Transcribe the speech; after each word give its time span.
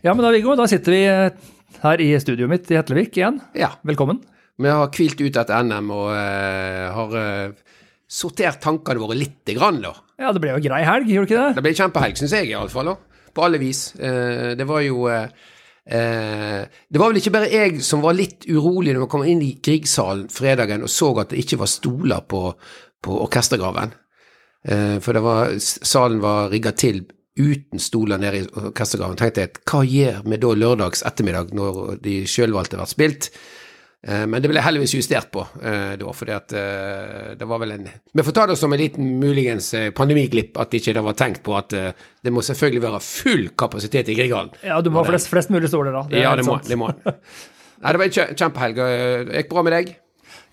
Ja, 0.00 0.12
men 0.14 0.22
da, 0.22 0.30
Viggo, 0.30 0.54
da 0.54 0.68
sitter 0.70 0.94
vi 0.94 1.00
eh, 1.10 1.48
her 1.82 2.00
i 2.02 2.12
studioet 2.22 2.52
mitt 2.52 2.68
i 2.70 2.76
Hetlevik 2.78 3.16
igjen. 3.18 3.40
Ja. 3.58 3.72
Velkommen. 3.86 4.20
Vi 4.58 4.70
har 4.70 4.92
hvilt 4.94 5.18
ut 5.18 5.38
etter 5.42 5.66
NM 5.66 5.90
og 5.94 6.06
uh, 6.14 6.84
har 6.94 7.16
uh, 7.18 7.74
sortert 8.10 8.60
tankene 8.62 9.02
våre 9.02 9.18
lite 9.18 9.54
grann, 9.58 9.80
da. 9.82 9.92
Ja, 10.18 10.30
det 10.34 10.42
ble 10.42 10.52
jo 10.54 10.60
en 10.60 10.64
grei 10.64 10.80
helg, 10.86 11.10
gjorde 11.10 11.26
det 11.26 11.34
ikke 11.34 11.42
det? 11.42 11.58
Det 11.58 11.66
ble 11.66 11.74
kjempehelg, 11.80 12.18
syns 12.18 12.34
jeg 12.38 12.50
iallfall. 12.52 12.92
På 13.34 13.46
alle 13.46 13.60
vis. 13.62 13.84
Uh, 13.98 14.54
det 14.58 14.66
var 14.70 14.86
jo 14.86 15.06
Det 15.88 17.00
var 17.00 17.08
vel 17.08 17.16
ikke 17.16 17.32
bare 17.32 17.48
jeg 17.48 17.78
som 17.80 18.02
var 18.04 18.12
litt 18.12 18.44
urolig 18.44 18.92
når 18.92 19.06
vi 19.06 19.12
kom 19.14 19.22
inn 19.24 19.40
i 19.40 19.54
Griegsalen 19.64 20.26
fredagen 20.28 20.82
og 20.84 20.90
så 20.92 21.14
at 21.22 21.30
det 21.32 21.40
ikke 21.40 21.56
var 21.62 21.70
stoler 21.72 22.26
på, 22.28 22.42
på 23.00 23.14
orkestergraven. 23.24 23.94
Eh, 24.68 24.98
for 25.00 25.14
det 25.16 25.22
var, 25.22 25.54
salen 25.62 26.20
var 26.22 26.50
rigga 26.52 26.74
til 26.76 27.04
uten 27.38 27.82
stoler 27.82 28.20
nede 28.20 28.42
i 28.42 28.48
orkestergraven. 28.48 29.16
tenkte 29.20 29.46
jeg, 29.46 29.62
hva 29.70 29.84
gjør 29.86 30.20
vi 30.26 30.40
da 30.42 30.52
lørdags 30.64 31.04
ettermiddag 31.06 31.54
når 31.56 31.96
de 32.02 32.20
sjølvalgte 32.28 32.80
ble 32.80 32.86
spilt? 32.90 33.30
Eh, 34.06 34.24
Men 34.30 34.42
det 34.42 34.50
ble 34.50 34.62
heldigvis 34.62 34.94
justert 34.94 35.30
på 35.34 35.42
eh, 35.58 35.96
da, 35.98 36.12
at 36.36 36.54
eh, 36.54 37.34
det 37.38 37.48
var 37.50 37.58
vel 37.64 37.74
en 37.74 37.88
Vi 38.14 38.24
får 38.26 38.36
ta 38.36 38.46
det 38.46 38.58
som 38.60 38.72
en 38.72 38.78
liten 38.78 39.16
muligens 39.18 39.72
pandemiglipp 39.98 40.58
at 40.62 40.74
ikke 40.78 40.94
det 40.94 41.02
var 41.02 41.18
tenkt 41.18 41.42
på 41.46 41.56
at 41.58 41.74
det 41.74 42.32
må 42.34 42.44
selvfølgelig 42.44 42.84
være 42.84 43.02
full 43.02 43.46
kapasitet 43.58 44.10
i 44.12 44.18
Grieghallen. 44.18 44.54
Ja, 44.62 44.80
du 44.82 44.90
må 44.94 45.02
ha 45.02 45.08
flest, 45.10 45.30
flest 45.32 45.50
mulig 45.54 45.70
stoler, 45.70 45.94
da. 45.94 46.04
er 46.12 46.28
Ja, 46.28 46.34
det 46.38 46.46
må, 46.46 46.58
det 46.62 46.78
må. 46.78 46.92
Nei, 47.82 47.94
det 47.94 47.98
var 47.98 48.06
en 48.08 48.36
kjempehelg. 48.38 48.78
Det 48.78 49.42
gikk 49.42 49.50
bra 49.52 49.64
med 49.66 49.74
deg? 49.76 49.96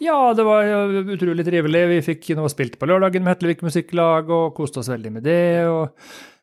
Ja, 0.03 0.17
det 0.35 0.43
var 0.45 0.67
utrolig 1.15 1.45
trivelig. 1.47 1.81
Vi 1.89 1.99
fikk 2.05 2.31
noe 2.37 2.51
spilt 2.51 2.75
på 2.81 2.89
lørdagen 2.89 3.23
med 3.25 3.35
Hetlevik 3.35 3.63
Musikklag 3.65 4.29
og 4.33 4.53
koste 4.57 4.81
oss 4.81 4.91
veldig 4.91 5.13
med 5.17 5.25
det. 5.25 5.65
og 5.69 5.93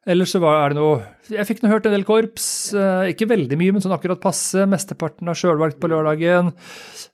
Ellers 0.03 0.33
så 0.35 0.41
var 0.43 0.57
er 0.65 0.73
det 0.73 0.81
noe 0.81 0.97
Jeg 1.31 1.47
fikk 1.47 1.61
nå 1.63 1.69
hørt 1.71 1.85
en 1.87 1.93
del 1.95 2.03
korps. 2.03 2.47
eh, 2.75 3.13
Ikke 3.13 3.29
veldig 3.31 3.55
mye, 3.61 3.71
men 3.77 3.83
sånn 3.85 3.95
akkurat 3.95 4.19
passe. 4.21 4.65
Mesteparten 4.67 5.29
av 5.31 5.37
sjølvalgt 5.39 5.79
på 5.79 5.91
lørdagen. 5.93 6.49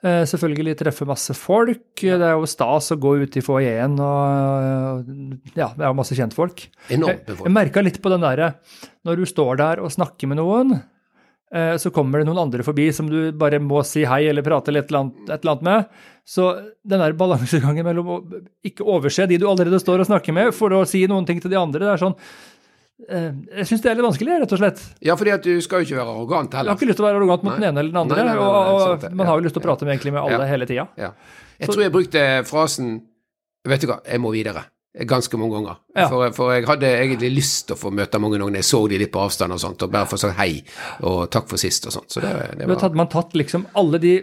Eh, 0.02 0.22
Selvfølgelig 0.30 0.76
treffe 0.80 1.04
masse 1.08 1.36
folk. 1.36 1.84
Det 2.00 2.16
er 2.16 2.32
jo 2.32 2.48
stas 2.48 2.88
å 2.94 2.96
gå 2.96 3.12
ut 3.24 3.36
i 3.36 3.44
foajeen 3.44 3.98
og 4.00 5.10
Ja, 5.54 5.68
det 5.76 5.84
er 5.84 5.90
jo 5.92 5.98
masse 6.00 6.16
kjentfolk. 6.16 6.64
Enormt 6.88 7.12
Jeg, 7.12 7.18
jeg 7.18 7.26
befolkning. 7.34 7.56
merka 7.60 7.84
litt 7.84 8.00
på 8.00 8.08
den 8.14 8.24
derre 8.24 8.54
Når 9.04 9.16
du 9.20 9.26
står 9.28 9.60
der 9.60 9.80
og 9.84 9.92
snakker 9.92 10.26
med 10.32 10.40
noen, 10.40 10.78
eh, 11.52 11.76
så 11.76 11.92
kommer 11.92 12.18
det 12.24 12.26
noen 12.30 12.40
andre 12.46 12.64
forbi 12.64 12.88
som 12.96 13.06
du 13.12 13.32
bare 13.36 13.60
må 13.60 13.84
si 13.84 14.04
hei 14.08 14.24
eller 14.32 14.42
prate 14.42 14.72
litt, 14.72 14.88
et 14.88 14.90
eller 14.96 15.04
annet, 15.04 15.28
et 15.28 15.40
eller 15.44 15.52
annet 15.58 15.62
med. 15.68 15.86
Så 16.24 16.48
den 16.88 17.00
der 17.04 17.12
balansegangen 17.12 17.84
mellom 17.84 18.08
å 18.16 18.18
ikke 18.64 18.84
overse 18.84 19.28
de 19.28 19.36
du 19.40 19.46
allerede 19.48 19.76
står 19.80 20.00
og 20.00 20.08
snakker 20.08 20.32
med, 20.32 20.54
for 20.56 20.70
å 20.72 20.86
si 20.88 21.04
noen 21.06 21.26
ting 21.28 21.40
til 21.40 21.50
de 21.52 21.56
andre, 21.60 21.84
det 21.84 21.92
er 21.94 22.02
sånn 22.08 22.16
Jeg 22.98 23.66
syns 23.68 23.82
det 23.84 23.90
er 23.92 23.98
litt 23.98 24.04
vanskelig, 24.08 24.38
rett 24.42 24.52
og 24.56 24.58
slett. 24.58 24.80
Ja, 25.06 25.14
fordi 25.16 25.30
at 25.36 25.44
du 25.46 25.52
skal 25.62 25.84
jo 25.84 25.86
ikke 25.86 26.00
være 26.00 26.14
arrogant 26.16 26.56
heller. 26.58 26.72
Jeg 26.72 26.74
har 26.74 26.80
ikke 26.80 26.88
lyst 26.90 26.98
til 26.98 27.04
å 27.04 27.08
være 27.08 27.20
arrogant 27.20 27.44
mot 27.46 27.52
Nei. 27.52 27.60
den 27.60 27.68
ene 27.70 27.80
eller 27.84 27.92
den 27.94 28.00
andre, 28.02 28.16
Nei, 28.18 28.24
nei, 28.32 28.38
og, 28.42 28.56
og 28.72 28.80
sant 29.02 29.14
man 29.20 29.30
har 29.30 29.38
jo 29.38 29.44
lyst 29.46 29.54
til 29.54 29.62
å 29.62 29.66
prate 29.68 29.86
med, 29.86 29.92
egentlig 29.94 30.14
med 30.16 30.22
alle 30.24 30.40
Ja. 30.42 30.48
hele 30.50 30.66
tida. 30.66 30.86
Ja. 30.98 31.12
Jeg 31.62 31.70
tror 31.70 31.82
jeg 31.84 31.94
brukte 31.94 32.24
frasen 32.48 32.90
Vet 33.68 33.82
du 33.82 33.88
hva, 33.90 33.98
jeg 34.06 34.20
må 34.22 34.30
videre. 34.32 34.62
Ganske 35.06 35.36
mange 35.38 35.52
ganger. 35.58 35.76
Ja. 35.94 36.06
For, 36.08 36.30
for 36.32 36.52
jeg 36.54 36.64
hadde 36.66 36.88
egentlig 37.02 37.28
lyst 37.36 37.66
til 37.68 37.76
å 37.76 37.78
få 37.78 37.90
møte 37.92 38.18
mange 38.22 38.38
når 38.40 38.54
jeg 38.58 38.64
så 38.64 38.80
de 38.88 38.98
litt 39.02 39.12
på 39.12 39.20
avstand 39.20 39.52
og 39.52 39.60
sånt, 39.60 39.82
og 39.84 39.90
bare 39.92 40.08
få 40.08 40.16
sagt 40.18 40.38
hei 40.38 40.62
og 41.04 41.28
takk 41.34 41.46
for 41.50 41.60
sist 41.60 41.86
og 41.90 41.92
sånt. 41.92 42.08
Så 42.10 42.22
det, 42.24 42.30
det 42.58 42.66
var 42.70 42.80
Hadde 42.86 42.96
man 42.98 43.10
tatt 43.12 43.34
liksom 43.36 43.66
alle 43.78 44.00
de 44.02 44.14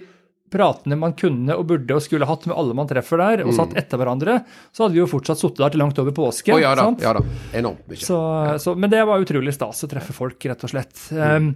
pratene 0.54 0.98
man 1.00 1.16
kunne 1.18 1.56
og 1.58 1.66
burde 1.70 1.98
og 1.98 2.04
skulle 2.06 2.28
hatt 2.30 2.46
med 2.50 2.56
alle 2.58 2.76
man 2.78 2.90
treffer 2.90 3.22
der, 3.22 3.46
og 3.46 3.56
satt 3.58 3.74
etter 3.80 4.00
hverandre, 4.00 4.40
så 4.72 4.86
hadde 4.86 4.98
vi 4.98 5.02
jo 5.02 5.10
fortsatt 5.10 5.42
sittet 5.42 5.64
der 5.64 5.74
til 5.74 5.84
langt 5.84 6.00
over 6.02 6.16
påske. 6.16 6.54
Oh, 6.54 6.62
ja 6.62 6.76
da, 6.78 6.86
sant? 6.90 7.02
ja 7.04 7.16
da. 7.18 7.24
Enormt 7.58 7.88
mye. 7.90 8.02
Så, 8.02 8.20
så, 8.62 8.76
men 8.78 8.94
det 8.94 9.02
var 9.10 9.24
utrolig 9.24 9.56
stas 9.56 9.84
å 9.88 9.92
treffe 9.92 10.16
folk, 10.16 10.38
rett 10.52 10.68
og 10.68 10.72
slett. 10.72 10.94
Um, 11.12 11.56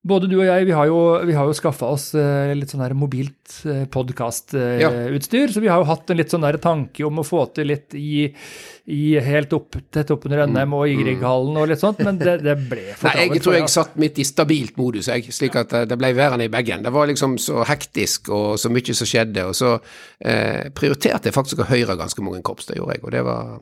både 0.00 0.30
du 0.30 0.38
og 0.38 0.46
jeg, 0.46 0.64
vi 0.64 0.72
har 0.72 0.88
jo, 0.88 0.98
vi 1.28 1.34
har 1.36 1.48
jo 1.48 1.54
skaffa 1.56 1.90
oss 1.92 2.06
eh, 2.16 2.52
litt 2.56 2.72
sånn 2.72 2.80
der 2.80 2.94
mobilt 2.96 3.36
podkastutstyr. 3.92 4.80
Ja. 4.80 5.52
så 5.52 5.60
vi 5.60 5.68
har 5.68 5.82
jo 5.82 5.88
hatt 5.90 6.10
en 6.10 6.16
litt 6.20 6.32
sånn 6.32 6.46
der 6.46 6.56
tanke 6.62 7.04
om 7.04 7.20
å 7.20 7.24
få 7.26 7.42
til 7.56 7.68
litt 7.68 7.96
i, 7.98 8.28
i 8.88 9.02
helt 9.20 9.52
opp 9.56 9.76
tett 9.92 10.12
oppunder 10.14 10.46
NM 10.48 10.76
og 10.78 10.86
i 10.88 10.96
Grieghallen 11.02 11.58
og 11.60 11.68
litt 11.68 11.82
sånt, 11.82 12.00
men 12.06 12.20
det, 12.20 12.38
det 12.46 12.56
ble 12.62 12.86
for 12.94 13.10
travelt. 13.10 13.18
Nei, 13.20 13.26
jeg 13.36 13.44
tror 13.44 13.58
jeg 13.58 13.72
satt 13.74 13.98
midt 14.00 14.22
i 14.22 14.26
stabilt 14.28 14.80
modus, 14.80 15.10
jeg, 15.12 15.34
slik 15.36 15.58
at 15.60 15.74
eh, 15.76 15.88
det 15.90 15.98
ble 16.00 16.14
værende 16.16 16.48
i 16.48 16.52
bagen. 16.52 16.86
Det 16.86 16.94
var 16.94 17.10
liksom 17.10 17.36
så 17.42 17.66
hektisk 17.68 18.32
og 18.32 18.54
så 18.62 18.72
mye 18.72 18.96
som 18.96 19.10
skjedde, 19.10 19.44
og 19.50 19.58
så 19.58 19.74
eh, 19.76 20.70
prioriterte 20.76 21.28
jeg 21.28 21.36
faktisk 21.36 21.60
å 21.60 21.68
høre 21.70 21.98
ganske 22.00 22.24
mange 22.24 22.40
korps, 22.46 22.70
det 22.70 22.80
gjorde 22.80 22.96
jeg, 22.96 23.04
og 23.04 23.14
det 23.18 23.24
var, 23.28 23.60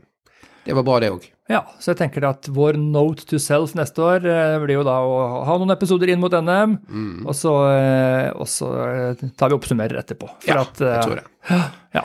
det 0.66 0.74
var 0.76 0.84
bra 0.86 0.98
det 1.00 1.10
òg. 1.14 1.26
Ja, 1.48 1.62
så 1.80 1.94
jeg 1.94 2.00
tenker 2.02 2.26
at 2.28 2.44
vår 2.52 2.76
note 2.76 3.24
to 3.24 3.38
self 3.40 3.72
neste 3.78 4.02
år 4.04 4.26
eh, 4.28 4.58
blir 4.60 4.76
jo 4.80 4.84
da 4.84 4.98
å 5.00 5.44
ha 5.48 5.54
noen 5.56 5.72
episoder 5.72 6.10
inn 6.12 6.20
mot 6.20 6.34
NM, 6.34 6.76
Mm. 6.88 7.26
og 7.26 7.34
så, 7.34 7.54
eh, 7.72 8.28
og 8.36 8.46
så 8.52 8.68
eh, 9.16 9.26
tar 9.38 9.48
vi 9.48 9.56
oppsummerer 9.56 9.96
etterpå. 10.02 10.28
Ja, 10.46 10.60
at, 10.66 10.76
jeg 10.76 11.02
tror 11.06 11.20
det. 11.22 11.26
Ja. 11.96 12.04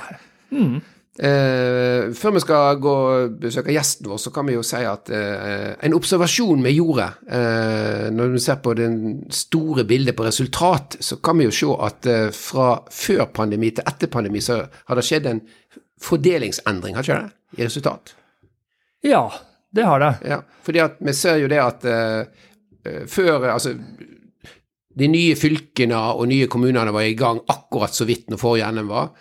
Eh, 1.13 2.07
før 2.17 2.31
vi 2.33 2.41
skal 2.41 2.79
gå 2.81 2.91
og 3.13 3.35
besøke 3.43 3.73
gjesten 3.75 4.07
vår, 4.09 4.17
så 4.17 4.31
kan 4.33 4.47
vi 4.49 4.55
jo 4.55 4.63
si 4.65 4.79
at 4.81 5.11
eh, 5.13 5.75
en 5.85 5.93
observasjon 5.93 6.63
vi 6.65 6.71
gjorde 6.79 7.05
eh, 7.29 8.07
når 8.15 8.31
vi 8.33 8.41
ser 8.41 8.57
på 8.65 8.73
det 8.79 8.87
store 9.29 9.85
bildet 9.85 10.17
på 10.17 10.25
resultat, 10.25 10.97
så 11.05 11.19
kan 11.21 11.37
vi 11.37 11.45
jo 11.45 11.53
se 11.53 11.69
at 11.85 12.09
fra 12.33 12.71
før 12.89 13.27
pandemi 13.35 13.69
til 13.77 13.85
etter 13.91 14.09
pandemi 14.09 14.41
så 14.41 14.63
har 14.63 14.97
det 14.97 15.05
skjedd 15.05 15.29
en 15.29 15.43
fordelingsendring, 16.01 16.97
har 16.97 17.05
ikke 17.05 17.21
det? 17.27 17.61
I 17.61 17.67
resultat. 17.67 18.15
Ja, 19.03 19.27
det 19.73 19.83
har 19.83 19.99
det. 19.99 20.13
Ja, 20.29 20.41
fordi 20.63 20.81
at 20.83 20.97
vi 20.99 21.13
ser 21.17 21.39
jo 21.41 21.49
det 21.51 21.59
at 21.61 21.85
eh, 21.85 22.25
eh, 22.85 23.05
før 23.09 23.49
Altså, 23.51 23.73
de 24.93 25.07
nye 25.09 25.35
fylkene 25.35 25.99
og 26.13 26.27
nye 26.29 26.47
kommunene 26.47 26.93
var 26.93 27.07
i 27.07 27.15
gang 27.17 27.41
akkurat 27.49 27.95
så 27.95 28.05
vidt 28.05 28.29
når 28.29 28.41
forrige 28.41 28.71
NM 28.71 28.91
var. 28.91 29.13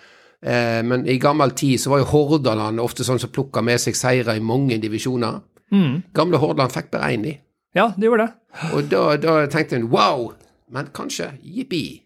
Uh, 0.42 0.82
men 0.82 1.04
i 1.06 1.20
gammel 1.22 1.52
tid 1.54 1.78
så 1.78 1.92
var 1.92 2.00
jo 2.00 2.08
Hordaland 2.10 2.82
ofte 2.82 3.06
sånn 3.06 3.20
som 3.22 3.30
plukka 3.30 3.62
med 3.62 3.78
seg 3.78 3.94
seire 3.94 4.34
i 4.36 4.42
mange 4.42 4.74
divisjoner. 4.82 5.38
Mm. 5.72 6.02
Gamle 6.12 6.40
Hordaland 6.42 6.74
fikk 6.74 6.90
bare 6.92 7.12
én, 7.14 7.22
de. 7.22 7.36
Ja, 7.78 7.92
det 7.96 8.08
gjorde 8.08 8.26
det. 8.26 8.32
Og 8.74 8.88
da, 8.90 9.04
da 9.22 9.36
tenkte 9.48 9.78
en 9.78 9.88
wow, 9.94 10.32
men 10.74 10.90
kanskje 10.92 11.30
jippi. 11.40 12.01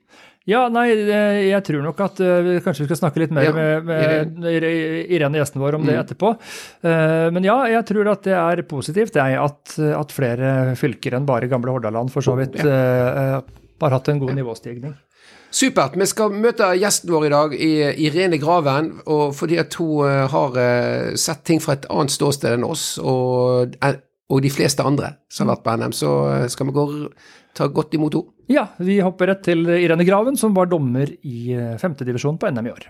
Ja, 0.46 0.68
nei, 0.70 0.92
eh, 0.94 1.40
jeg 1.50 1.62
tror 1.66 1.82
nok 1.82 2.00
at 2.04 2.20
vi 2.20 2.58
kanskje 2.62 2.84
vi 2.84 2.88
skal 2.92 3.00
snakke 3.00 3.18
litt 3.24 3.32
mer 3.34 3.48
Ja, 3.48 3.52
med, 3.56 3.88
med 4.38 4.62
Irene, 5.10 5.40
gjesten 5.40 5.58
vår, 5.62 5.74
om 5.80 5.86
det 5.86 5.96
Mm. 5.96 6.02
etterpå. 6.04 6.30
Eh, 6.86 7.30
Men 7.34 7.42
ja, 7.44 7.56
jeg 7.66 7.84
tror 7.88 8.12
at 8.12 8.22
det 8.22 8.32
er 8.38 8.62
positivt 8.62 9.14
jeg, 9.18 9.34
at, 9.42 9.74
at 9.78 10.12
flere 10.14 10.76
fylker 10.78 11.16
enn 11.18 11.26
bare 11.26 11.48
gamle 11.50 11.72
Hordaland 11.74 12.10
for 12.14 12.22
så 12.22 12.36
vidt 12.38 12.54
eh, 12.62 12.66
eh, 12.66 13.40
har 13.82 13.90
hatt 13.90 14.08
en 14.08 14.20
god 14.22 14.34
nivåstigning. 14.38 14.94
Supert. 15.50 15.94
Vi 15.96 16.06
skal 16.06 16.30
møte 16.30 16.66
gjesten 16.78 17.10
vår 17.10 17.26
i 17.26 17.28
dag, 17.32 17.52
i- 17.54 18.06
Irene 18.06 18.38
Graven. 18.38 19.00
Og 19.06 19.34
fordi 19.34 19.58
at 19.58 19.74
hun 19.74 20.06
eh, 20.06 20.26
har 20.28 20.56
eh, 20.62 21.14
sett 21.16 21.42
ting 21.44 21.58
fra 21.60 21.72
et 21.74 21.86
annet 21.90 22.10
ståsted 22.14 22.52
enn 22.54 22.64
oss, 22.66 22.98
og, 23.02 23.74
eh, 23.82 23.94
og 24.30 24.42
de 24.42 24.50
fleste 24.50 24.82
andre 24.84 25.16
som 25.30 25.48
har 25.48 25.56
vært 25.56 25.64
på 25.64 25.76
NM, 25.80 25.92
så 25.92 26.12
eh, 26.42 26.46
skal 26.48 26.66
vi 26.66 26.72
gå, 26.76 26.86
ta 27.56 27.68
godt 27.72 27.94
imot 27.96 28.16
henne. 28.16 28.32
Ja, 28.52 28.68
vi 28.78 29.00
hopper 29.02 29.32
rett 29.32 29.42
til 29.46 29.66
Irene 29.66 30.04
Graven, 30.06 30.36
som 30.38 30.54
var 30.54 30.68
dommer 30.70 31.10
i 31.26 31.50
eh, 31.56 31.74
femtedivisjon 31.80 32.38
på 32.38 32.50
NM 32.52 32.68
i 32.68 32.74
år. 32.74 32.88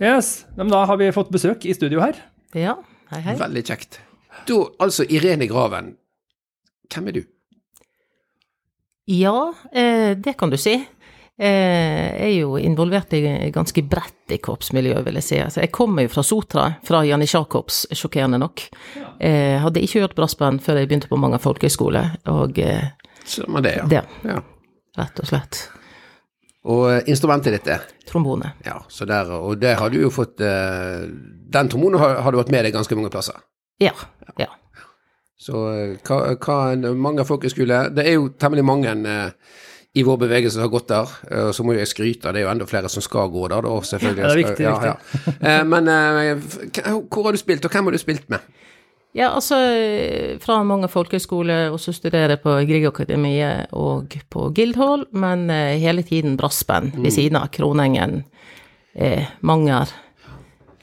Yes, 0.00 0.46
men 0.56 0.72
da 0.72 0.82
har 0.88 0.96
vi 1.00 1.10
fått 1.12 1.32
besøk 1.32 1.64
i 1.68 1.76
studio 1.76 2.00
her. 2.02 2.18
Ja, 2.56 2.78
hei 3.12 3.20
hei. 3.24 3.36
Veldig 3.40 3.64
kjekt. 3.68 4.00
Da, 4.48 4.58
altså 4.80 5.04
Irene 5.08 5.48
Graven. 5.50 5.94
Hvem 6.90 7.10
er 7.10 7.18
du? 7.20 7.22
Ja, 9.10 9.52
eh, 9.72 10.16
det 10.16 10.36
kan 10.40 10.52
du 10.52 10.58
si. 10.60 10.76
Eh, 11.40 12.26
er 12.26 12.32
jo 12.34 12.58
involvert 12.60 13.14
i 13.16 13.22
ganske 13.54 13.80
bredt 13.88 14.34
i 14.34 14.36
korpsmiljøet, 14.44 15.00
vil 15.06 15.16
jeg 15.16 15.24
si. 15.24 15.38
Altså, 15.40 15.62
jeg 15.62 15.72
kommer 15.72 16.04
jo 16.04 16.10
fra 16.12 16.24
Sotra, 16.26 16.66
fra 16.84 17.00
Janitsjarkorps, 17.08 17.86
sjokkerende 17.96 18.36
nok. 18.42 18.66
Jeg 19.22 19.62
hadde 19.64 19.80
ikke 19.80 20.02
hørt 20.04 20.16
brassband 20.18 20.60
før 20.60 20.82
jeg 20.82 20.90
begynte 20.90 21.08
på 21.08 21.16
mange 21.20 21.40
folkehøgskole, 21.40 22.02
og 22.28 22.60
eh, 22.60 22.90
var 23.48 23.64
det, 23.64 23.72
ja. 23.78 23.86
det, 23.88 24.02
ja. 24.28 24.36
rett 25.00 25.22
og 25.24 25.30
slett. 25.30 25.62
Og 26.68 26.84
eh, 26.92 27.00
instrumentet 27.08 27.56
ditt 27.56 27.72
er 27.72 27.88
Trombone. 28.10 28.52
Ja, 28.66 28.76
så 28.92 29.08
der, 29.08 29.32
og 29.32 29.56
det 29.62 29.78
har 29.80 29.88
du 29.92 29.96
jo 30.02 30.10
fått 30.12 30.42
eh, 30.44 31.06
Den 31.08 31.70
trombonen 31.72 32.00
har, 32.02 32.18
har 32.20 32.32
du 32.34 32.40
hatt 32.42 32.52
med 32.52 32.66
deg 32.66 32.74
ganske 32.76 32.98
mange 32.98 33.08
plasser. 33.12 33.38
Ja. 33.80 33.94
ja. 34.36 34.50
Så 35.40 35.64
eh, 35.72 35.96
hva, 36.04 36.34
hva 36.36 36.58
en- 36.74 37.00
mange 37.00 37.24
folkehøyskoler 37.24 37.94
Det 37.96 38.04
er 38.04 38.18
jo 38.18 38.28
temmelig 38.36 38.66
mange 38.68 38.92
eh, 38.92 39.56
i 39.94 40.02
vår 40.06 40.16
bevegelse 40.22 40.54
som 40.54 40.62
har 40.62 40.70
gått 40.70 40.88
der. 40.88 41.08
eh, 41.30 41.48
Og 41.48 41.54
så 41.54 41.64
må 41.66 41.72
jo 41.74 41.80
jeg 41.80 41.88
skryte, 41.90 42.30
det 42.32 42.40
er 42.40 42.46
jo 42.46 42.52
enda 42.52 42.66
flere 42.70 42.88
som 42.88 43.02
skal 43.02 43.28
gå 43.32 43.48
der, 43.50 43.62
da, 43.66 43.80
selvfølgelig. 43.80 44.22
Ja, 44.22 44.28
det 44.28 44.32
er 44.32 44.42
viktig, 44.44 44.64
ja, 44.64 44.84
ja. 44.84 45.34
Eh, 45.58 45.64
Men 45.64 45.88
eh, 45.88 47.02
hvor 47.10 47.24
har 47.24 47.32
du 47.32 47.38
spilt, 47.38 47.64
og 47.64 47.70
hvem 47.74 47.84
har 47.90 47.92
du 47.92 47.98
spilt 47.98 48.28
med? 48.30 48.40
Ja, 49.12 49.32
altså 49.34 49.56
fra 50.38 50.60
mange 50.62 50.86
folkehøyskoler, 50.88 51.72
og 51.74 51.80
så 51.82 51.90
studere 51.92 52.36
på 52.38 52.52
Griegakademiet 52.68 53.72
og 53.74 54.14
på 54.30 54.52
Guildhall, 54.54 55.06
men 55.10 55.50
eh, 55.50 55.78
hele 55.82 56.02
tiden 56.06 56.36
brassband 56.38 56.92
ved 57.02 57.10
siden 57.10 57.36
av 57.40 57.48
Kronengen, 57.50 58.20
eh, 58.94 59.26
Manger, 59.42 59.90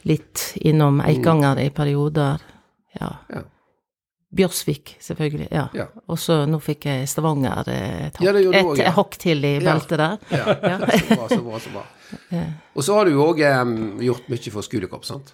litt 0.04 0.52
innom 0.60 1.00
Eikanger 1.00 1.58
i 1.64 1.70
perioder. 1.70 2.44
Ja. 3.00 3.14
Ja. 3.32 3.42
Bjørsvik, 4.36 4.96
selvfølgelig. 5.00 5.48
Ja. 5.50 5.66
Ja. 5.74 5.86
Og 6.08 6.18
så 6.20 6.42
nå 6.46 6.58
fikk 6.60 6.84
jeg 6.84 7.08
Stavanger 7.08 7.68
et, 7.72 8.18
Ja, 8.20 8.32
du 8.32 8.50
hakk- 8.52 8.64
også, 8.64 8.74
et 8.80 8.84
ja. 8.84 8.90
hakk 8.92 9.16
til 9.18 9.44
i 9.44 9.52
Ja. 9.58 9.60
beltet 9.72 9.98
der. 9.98 10.18
Ja, 10.30 10.44
så 10.98 11.16
bra, 11.16 11.28
så 11.28 11.40
bra, 11.42 11.58
så 11.64 11.70
bra. 11.72 11.84
Og 12.76 12.84
så 12.84 12.94
har 12.94 13.04
du 13.04 13.12
jo 13.12 13.24
òg 13.32 13.40
gjort 14.04 14.28
mye 14.28 14.50
for 14.52 14.62
skolekorps, 14.62 15.08
sant? 15.08 15.32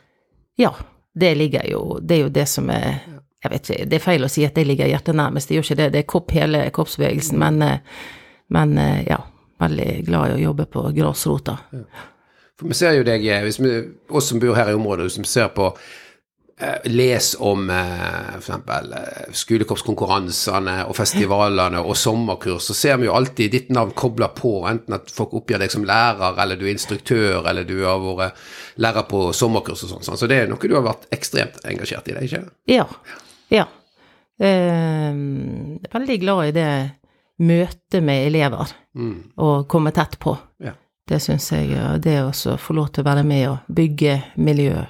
Ja, 0.59 0.71
det 1.15 1.37
ligger 1.37 1.67
jo 1.71 1.99
Det 2.03 2.17
er 2.17 2.23
jo 2.25 2.29
det 2.29 2.49
som 2.49 2.71
er 2.71 3.01
Jeg 3.45 3.51
vet 3.51 3.71
ikke, 3.71 3.85
det 3.91 3.97
er 3.99 4.05
feil 4.05 4.25
å 4.25 4.29
si 4.31 4.45
at 4.47 4.55
det 4.55 4.67
ligger 4.67 4.87
hjertet 4.89 5.15
nærmest, 5.15 5.49
det 5.49 5.57
gjør 5.59 5.65
ikke 5.69 5.77
det. 5.83 5.93
Det 5.93 5.99
er 5.99 6.07
kopp 6.09 6.31
hele 6.33 6.71
korpsbevegelsen, 6.71 7.39
men, 7.39 7.63
eh, 7.63 7.79
men 8.51 8.79
eh, 8.79 9.03
ja. 9.11 9.19
Veldig 9.61 10.05
glad 10.07 10.31
i 10.31 10.35
å 10.35 10.43
jobbe 10.49 10.65
på 10.67 10.81
grasrota. 10.97 11.59
For 12.59 12.67
vi 12.69 12.75
ser 12.75 12.93
jo 12.97 13.05
deg, 13.07 13.23
eh, 13.27 13.45
vi, 13.61 13.75
oss 14.11 14.29
som 14.29 14.41
bor 14.43 14.55
her 14.57 14.71
i 14.71 14.75
området, 14.75 15.05
hvis 15.07 15.19
vi 15.19 15.25
ser 15.31 15.49
på 15.55 15.69
eh, 15.77 15.83
Les 16.87 17.37
om 17.43 17.65
eh, 17.71 18.37
f.eks. 18.39 19.39
skolekorpskonkurransene 19.41 20.77
og 20.87 20.95
festivalene 20.97 21.81
og 21.83 21.97
sommerkurs, 21.99 22.69
så 22.71 22.77
ser 22.79 23.01
vi 23.01 23.09
jo 23.09 23.15
alltid 23.17 23.51
ditt 23.51 23.73
navn 23.75 23.91
kobla 23.99 24.29
på, 24.37 24.53
enten 24.71 24.95
at 24.95 25.11
folk 25.11 25.35
oppgir 25.35 25.59
deg 25.59 25.73
som 25.75 25.85
lærer, 25.89 26.37
eller 26.43 26.57
du 26.61 26.65
er 26.69 26.75
instruktør, 26.77 27.41
eller 27.51 27.67
du 27.67 27.81
har 27.83 27.99
vært 28.21 28.39
lærer 28.79 29.09
på 29.11 29.25
sommerkurs 29.35 29.83
og 29.83 29.91
sånn. 29.97 30.05
sånn. 30.07 30.21
Så 30.21 30.29
det 30.31 30.39
er 30.45 30.49
noe 30.53 30.63
du 30.63 30.77
har 30.77 30.87
vært 30.87 31.09
ekstremt 31.15 31.59
engasjert 31.67 32.09
i, 32.09 32.15
det, 32.15 32.23
ikke 32.31 32.45
Ja. 32.71 32.87
Ja. 33.51 33.67
Jeg 34.39 35.85
er 35.91 35.93
veldig 35.99 36.21
glad 36.23 36.49
i 36.49 36.55
det 36.57 36.71
møtet 37.45 38.03
med 38.03 38.27
elever, 38.31 38.73
Mm. 38.95 39.33
og 39.43 39.67
komme 39.69 39.91
tett 39.93 40.19
på. 40.23 40.37
Ja. 40.63 40.73
Det 41.07 41.19
syns 41.21 41.51
jeg 41.51 42.01
Det 42.01 42.21
å 42.23 42.57
få 42.59 42.75
lov 42.75 42.93
til 42.93 43.03
å 43.03 43.09
være 43.11 43.25
med 43.27 43.49
og 43.49 43.59
bygge 43.75 44.23
miljø, 44.39 44.77
Ja. 44.77 44.87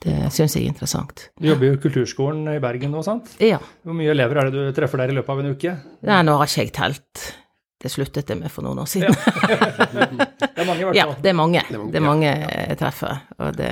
Det 0.00 0.30
syns 0.32 0.54
jeg 0.56 0.64
er 0.64 0.72
interessant. 0.72 1.26
Du 1.36 1.50
jobber 1.50 1.68
jo 1.68 1.76
i 1.76 1.80
Kulturskolen 1.82 2.46
i 2.54 2.60
Bergen 2.62 2.94
nå, 2.94 3.02
sant? 3.04 3.34
Ja. 3.42 3.58
Hvor 3.84 3.96
mye 3.96 4.14
elever 4.14 4.40
er 4.40 4.48
det 4.48 4.62
du 4.70 4.76
treffer 4.76 5.02
der 5.02 5.12
i 5.12 5.16
løpet 5.18 5.34
av 5.34 5.42
en 5.42 5.50
uke? 5.52 5.74
Nei, 6.08 6.20
nå 6.24 6.36
har 6.40 6.48
ikke 6.48 6.64
jeg 6.64 6.72
telt. 6.78 7.24
Det 7.80 7.88
sluttet 7.92 8.28
jeg 8.28 8.40
med 8.40 8.52
for 8.52 8.64
noen 8.64 8.80
år 8.82 8.88
siden. 8.88 9.12
Det 10.40 10.64
er 10.64 10.66
mange, 10.68 10.80
i 10.80 10.86
hvert 10.88 10.96
Ja, 10.98 11.06
det 11.16 11.30
er 11.30 11.36
mange. 11.36 11.60
er 11.64 11.78
mange, 11.78 11.92
Det 11.92 12.00
er 12.00 12.04
mange 12.04 12.30
jeg 12.32 12.78
treffer, 12.80 13.20
og 13.40 13.56
det 13.56 13.70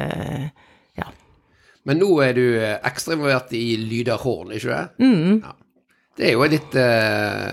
Ja. 0.97 1.09
Men 1.85 2.01
nå 2.01 2.09
er 2.25 2.33
du 2.37 2.45
eh, 2.57 2.79
ekstra 2.89 3.17
involvert 3.17 3.53
i 3.57 3.77
Lyderhorn, 3.81 4.53
ikke 4.57 4.73
det? 4.73 5.05
Mm. 5.05 5.43
Ja. 5.45 5.53
Det 6.19 6.27
er 6.29 6.33
jo 6.35 6.45
et 6.45 6.55
litt 6.57 6.75
uh, 6.75 7.53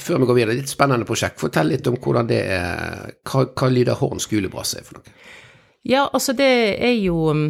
Før 0.00 0.22
vi 0.22 0.28
går 0.30 0.38
videre, 0.38 0.56
litt 0.56 0.70
spennende 0.70 1.04
prosjekt. 1.06 1.38
Fortell 1.42 1.68
litt 1.74 1.86
om 1.90 1.98
hvordan 2.00 2.30
det 2.30 2.40
er 2.56 3.10
Hva, 3.28 3.44
hva 3.50 3.68
Lyderhorn 3.70 4.22
skolebrass 4.22 4.74
er 4.78 4.86
for 4.86 4.98
noe? 5.00 5.16
Ja, 5.86 6.06
altså 6.08 6.32
det 6.34 6.48
er 6.82 6.94
jo 6.98 7.28
um, 7.30 7.44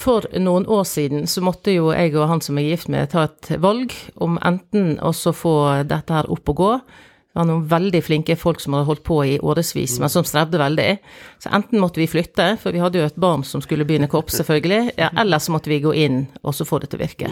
For 0.00 0.24
noen 0.40 0.64
år 0.70 0.86
siden 0.88 1.26
så 1.28 1.42
måtte 1.44 1.74
jo 1.74 1.90
jeg 1.92 2.14
og 2.16 2.30
han 2.30 2.40
som 2.44 2.58
er 2.58 2.70
gift 2.70 2.88
med, 2.92 3.10
ta 3.12 3.26
et 3.28 3.50
valg 3.60 3.92
om 4.16 4.38
enten 4.40 4.94
å 5.04 5.12
få 5.12 5.54
dette 5.84 6.14
her 6.16 6.30
opp 6.32 6.48
og 6.54 6.60
gå. 6.60 6.70
Det 7.30 7.38
var 7.38 7.46
noen 7.46 7.66
veldig 7.70 8.00
flinke 8.02 8.34
folk 8.34 8.62
som 8.62 8.74
hadde 8.74 8.88
holdt 8.88 9.04
på 9.06 9.18
i 9.22 9.34
årevis, 9.38 9.98
men 10.02 10.10
som 10.10 10.24
strevde 10.26 10.58
veldig. 10.58 10.88
Så 11.38 11.52
enten 11.54 11.82
måtte 11.82 12.00
vi 12.00 12.08
flytte, 12.10 12.56
for 12.62 12.74
vi 12.74 12.80
hadde 12.82 12.98
jo 12.98 13.06
et 13.06 13.20
barn 13.20 13.44
som 13.46 13.62
skulle 13.62 13.86
begynne 13.86 14.08
korps, 14.10 14.40
selvfølgelig, 14.40 14.96
ja, 14.98 15.12
eller 15.20 15.38
så 15.38 15.54
måtte 15.54 15.70
vi 15.70 15.82
gå 15.84 15.92
inn 15.94 16.24
og 16.42 16.56
så 16.56 16.66
få 16.66 16.80
det 16.80 16.90
til 16.90 16.98
å 16.98 17.04
virke. 17.04 17.30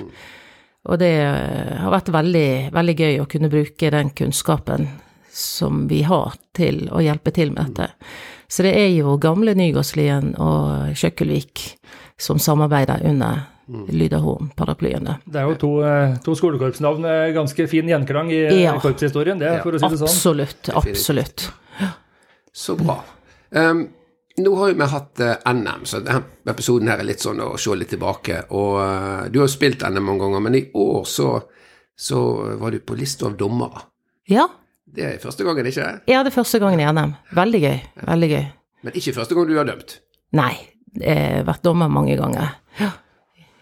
Og 0.88 1.00
det 1.00 1.14
eh, 1.24 1.72
har 1.82 1.92
vært 1.96 2.12
veldig, 2.14 2.48
veldig 2.76 2.96
gøy 3.00 3.18
å 3.18 3.28
kunne 3.32 3.50
bruke 3.52 3.90
den 3.96 4.12
kunnskapen 4.14 4.86
som 5.34 5.86
vi 5.90 6.04
har 6.06 6.36
til 6.56 6.84
å 6.94 7.00
hjelpe 7.02 7.32
til 7.34 7.50
med 7.56 7.72
dette. 7.72 7.90
Så 8.48 8.64
det 8.64 8.76
er 8.78 8.92
jo 8.94 9.18
gamle 9.20 9.56
Nygårdslien 9.58 10.36
og 10.40 10.94
Kjøkkelvik 10.96 11.64
som 12.18 12.38
samarbeider 12.42 13.02
under 13.06 13.44
Lydahorn-paraplyene. 13.68 15.18
Det 15.24 15.40
er 15.40 15.46
jo 15.50 15.54
to, 15.60 15.70
eh, 15.84 16.16
to 16.24 16.34
skolekorpsnavn 16.34 17.00
med 17.04 17.34
ganske 17.36 17.66
fin 17.68 17.88
gjenklang 17.88 18.30
i 18.32 18.40
eh, 18.46 18.62
Ja. 18.62 18.78
korpshistorien, 18.80 19.38
det, 19.38 19.62
for 19.62 19.72
å 19.72 19.78
si 19.78 19.88
det 19.92 19.98
sånn. 19.98 20.08
Absolutt, 20.08 20.70
absolutt. 20.74 21.50
Så 22.52 22.74
bra. 22.76 22.98
Um, 23.50 23.88
nå 24.38 24.54
har 24.58 24.68
jo 24.72 24.74
vi 24.80 24.88
hatt 24.92 25.20
eh, 25.20 25.36
NM, 25.52 25.84
så 25.84 26.00
denne 26.04 26.24
episoden 26.48 26.88
her 26.88 26.98
er 27.02 27.04
litt 27.08 27.20
sånn 27.22 27.40
å 27.44 27.56
se 27.58 27.74
litt 27.76 27.90
tilbake. 27.94 28.44
Og 28.50 29.30
du 29.30 29.38
har 29.40 29.46
jo 29.46 29.52
spilt 29.52 29.82
NM 29.86 30.02
mange 30.04 30.24
ganger, 30.24 30.40
men 30.40 30.54
i 30.58 30.64
år 30.74 31.04
så, 31.06 31.42
så 31.96 32.22
var 32.58 32.70
du 32.74 32.80
på 32.80 32.96
lista 32.98 33.26
av 33.26 33.36
dommere. 33.36 33.84
Ja, 34.28 34.48
Det 34.88 35.04
er 35.04 35.18
første 35.20 35.44
gangen, 35.44 35.66
ikke? 35.68 35.84
det? 35.84 36.12
ja, 36.14 36.22
det 36.24 36.32
er 36.32 36.36
første 36.40 36.58
gangen 36.58 36.80
i 36.80 36.86
NM. 36.88 37.14
Veldig 37.36 37.60
gøy, 37.60 37.78
veldig 38.08 38.28
gøy. 38.32 38.44
Men 38.82 38.92
ikke 38.96 39.12
første 39.14 39.34
gang 39.36 39.46
du 39.50 39.56
har 39.58 39.66
dømt. 39.68 39.98
Nei, 40.32 40.54
har 41.02 41.44
vært 41.48 41.64
dommer 41.66 41.90
mange 41.92 42.16
ganger. 42.18 42.56
Ja. 42.78 42.90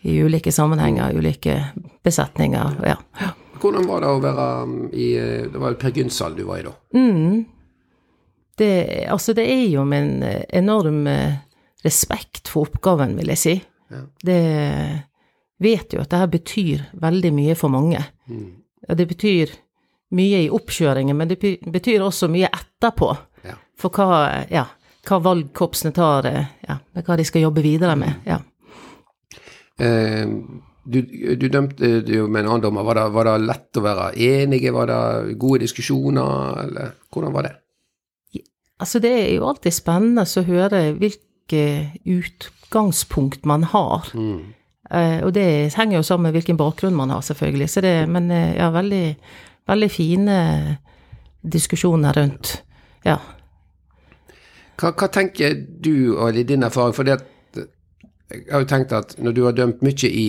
I 0.06 0.21
ulike 0.23 0.53
sammenhenger, 0.53 1.17
ulike 1.17 1.59
besetninger, 2.06 2.79
ja. 2.87 2.97
ja. 3.21 3.33
Hvordan 3.61 3.87
var 3.88 4.05
det 4.05 4.12
å 4.12 4.21
være 4.23 4.47
um, 4.62 4.75
i 4.93 5.06
eh, 5.19 5.47
Det 5.50 5.61
var 5.61 5.73
jo 5.73 5.79
Per 5.81 5.94
Gynsal 5.97 6.37
du 6.37 6.44
var 6.47 6.61
i 6.61 6.67
da? 6.67 6.73
Mm. 6.94 7.44
Det, 8.56 8.71
altså, 9.12 9.35
det 9.37 9.47
er 9.53 9.65
jo 9.73 9.85
med 9.88 10.05
en 10.05 10.23
eh, 10.29 10.44
enorm 10.61 11.06
eh, 11.11 11.41
respekt 11.85 12.50
for 12.53 12.69
oppgaven, 12.69 13.17
vil 13.19 13.33
jeg 13.35 13.43
si. 13.43 13.55
Ja. 13.93 14.03
Det 14.29 14.41
vet 15.62 15.94
jo 15.94 16.03
at 16.03 16.12
det 16.12 16.21
her 16.21 16.33
betyr 16.33 16.87
veldig 17.00 17.33
mye 17.37 17.56
for 17.59 17.73
mange. 17.73 18.03
Mm. 18.29 18.49
Det 18.97 19.06
betyr 19.09 19.53
mye 20.17 20.44
i 20.44 20.50
oppkjøringen, 20.53 21.17
men 21.17 21.31
det 21.31 21.38
betyr 21.41 22.05
også 22.05 22.29
mye 22.33 22.50
etterpå. 22.53 23.11
Ja. 23.47 23.56
For 23.79 23.93
hva, 23.94 24.47
ja, 24.53 24.67
hva 25.06 25.20
valg 25.23 25.50
korpsene 25.56 25.94
tar, 25.94 26.29
eh, 26.31 26.55
ja, 26.69 26.79
hva 27.00 27.19
de 27.19 27.26
skal 27.26 27.47
jobbe 27.47 27.64
videre 27.64 27.97
med. 27.99 28.23
Ja. 28.26 28.41
Eh, 29.79 30.25
du, 30.87 30.99
du 31.37 31.47
dømte 31.50 32.00
det 32.06 32.14
jo 32.14 32.26
med 32.31 32.44
en 32.44 32.50
annen 32.50 32.64
dommer. 32.69 32.87
Var 32.87 33.00
det, 33.00 33.06
var 33.17 33.29
det 33.29 33.37
lett 33.44 33.79
å 33.79 33.85
være 33.85 34.11
enige? 34.23 34.75
Var 34.75 34.91
det 34.91 35.38
gode 35.41 35.64
diskusjoner, 35.64 36.61
eller 36.67 36.93
hvordan 37.11 37.35
var 37.35 37.49
det? 37.49 37.55
Altså, 38.76 39.00
det 39.00 39.11
er 39.11 39.32
jo 39.38 39.47
alltid 39.49 39.73
spennende 39.73 40.26
å 40.26 40.44
høre 40.47 40.82
hvilke 41.00 41.64
utgangspunkt 42.05 43.49
man 43.49 43.64
har. 43.73 44.11
Mm. 44.12 44.52
Eh, 44.91 45.20
og 45.25 45.32
det 45.35 45.75
henger 45.75 45.99
jo 45.99 46.06
sammen 46.06 46.29
med 46.29 46.37
hvilken 46.37 46.59
bakgrunn 46.61 46.97
man 46.97 47.11
har, 47.11 47.25
selvfølgelig. 47.25 47.70
Så 47.73 47.82
det, 47.82 47.94
men 48.12 48.31
eh, 48.31 48.55
ja, 48.59 48.69
veldig, 48.75 49.06
veldig 49.67 49.91
fine 49.91 50.37
diskusjoner 51.43 52.14
rundt. 52.20 52.61
Ja. 53.06 53.19
Hva, 54.76 54.93
hva 54.93 55.08
tenker 55.08 55.56
du, 55.56 56.17
og 56.19 56.37
din 56.37 56.67
erfaring, 56.67 56.94
for 56.96 57.08
det 57.08 57.20
jeg 58.26 58.46
har 58.50 58.62
jo 58.64 58.70
tenkt 58.70 58.94
at 58.94 59.19
når 59.23 59.34
du 59.34 59.44
har 59.46 59.55
dømt 59.55 59.82
mye 59.87 60.08
i 60.11 60.28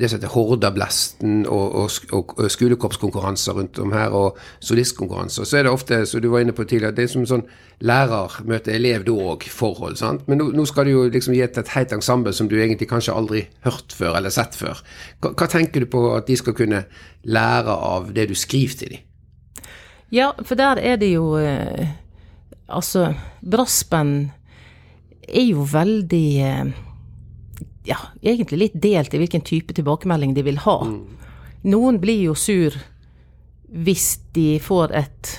det 0.00 0.08
som 0.08 0.16
heter 0.16 0.32
Hordablesten 0.32 1.42
og, 1.50 1.74
og, 1.76 1.90
og, 2.16 2.32
og 2.38 2.50
skolekorpskonkurranser 2.50 3.56
rundt 3.58 3.78
om 3.82 3.92
her, 3.92 4.14
og 4.16 4.38
solistkonkurranser, 4.64 5.44
så 5.44 5.58
er 5.58 5.66
det 5.66 5.72
ofte, 5.74 5.98
som 6.08 6.22
du 6.22 6.30
var 6.32 6.44
inne 6.44 6.54
på 6.56 6.64
tidligere, 6.64 6.94
det 6.96 7.04
er 7.04 7.12
som 7.12 7.26
sånn 7.28 7.44
lærer 7.84 8.38
møter 8.48 8.78
elev 8.78 9.04
da 9.08 9.16
òg, 9.34 9.44
forhold. 9.52 9.98
sant? 10.00 10.24
Men 10.30 10.40
nå, 10.40 10.48
nå 10.56 10.64
skal 10.70 10.88
du 10.88 10.94
jo 10.94 11.04
liksom 11.10 11.34
gi 11.36 11.42
et 11.44 11.74
helt 11.74 11.92
ensemble 11.96 12.32
som 12.36 12.48
du 12.48 12.56
egentlig 12.56 12.88
kanskje 12.90 13.16
aldri 13.18 13.44
hørt 13.66 13.92
før 13.96 14.16
eller 14.22 14.32
sett 14.34 14.56
før. 14.56 14.80
Hva, 15.20 15.34
hva 15.34 15.50
tenker 15.52 15.84
du 15.84 15.90
på 15.92 16.06
at 16.16 16.30
de 16.30 16.38
skal 16.38 16.56
kunne 16.56 16.84
lære 17.28 17.76
av 17.92 18.14
det 18.16 18.30
du 18.30 18.36
skriver 18.38 18.80
til 18.80 18.96
dem? 18.96 19.06
ja, 20.10 20.32
for 20.42 20.58
der 20.58 20.80
er 20.82 20.96
det 20.98 21.12
jo 21.12 21.36
eh, 21.38 21.86
Altså, 22.70 23.10
Braspen 23.40 24.30
er 25.26 25.46
jo 25.48 25.64
veldig 25.68 26.26
eh, 26.46 26.72
Ja, 27.88 27.98
egentlig 28.22 28.58
litt 28.60 28.80
delt 28.82 29.14
i 29.14 29.20
hvilken 29.20 29.44
type 29.46 29.74
tilbakemelding 29.74 30.34
de 30.36 30.44
vil 30.46 30.60
ha. 30.66 30.78
Noen 31.66 32.00
blir 32.02 32.26
jo 32.30 32.34
sur 32.38 32.76
hvis 33.70 34.18
de 34.34 34.58
får 34.62 34.92
et 34.98 35.30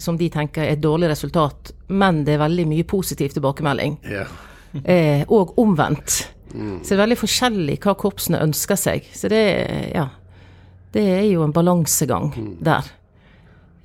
som 0.00 0.16
de 0.16 0.30
tenker 0.32 0.64
er 0.64 0.74
et 0.74 0.80
dårlig 0.80 1.10
resultat, 1.10 1.74
men 1.92 2.22
det 2.24 2.34
er 2.34 2.42
veldig 2.42 2.64
mye 2.70 2.86
positiv 2.88 3.34
tilbakemelding. 3.34 3.98
Yeah. 4.08 4.30
eh, 4.84 5.24
og 5.28 5.58
omvendt. 5.60 6.22
Så 6.50 6.88
det 6.88 6.96
er 6.96 7.02
veldig 7.04 7.18
forskjellig 7.20 7.76
hva 7.84 7.94
korpsene 7.98 8.40
ønsker 8.42 8.78
seg. 8.80 9.04
Så 9.14 9.28
det, 9.30 9.42
ja, 9.94 10.08
det 10.94 11.04
er 11.18 11.26
jo 11.28 11.44
en 11.44 11.54
balansegang 11.54 12.32
der. 12.64 12.88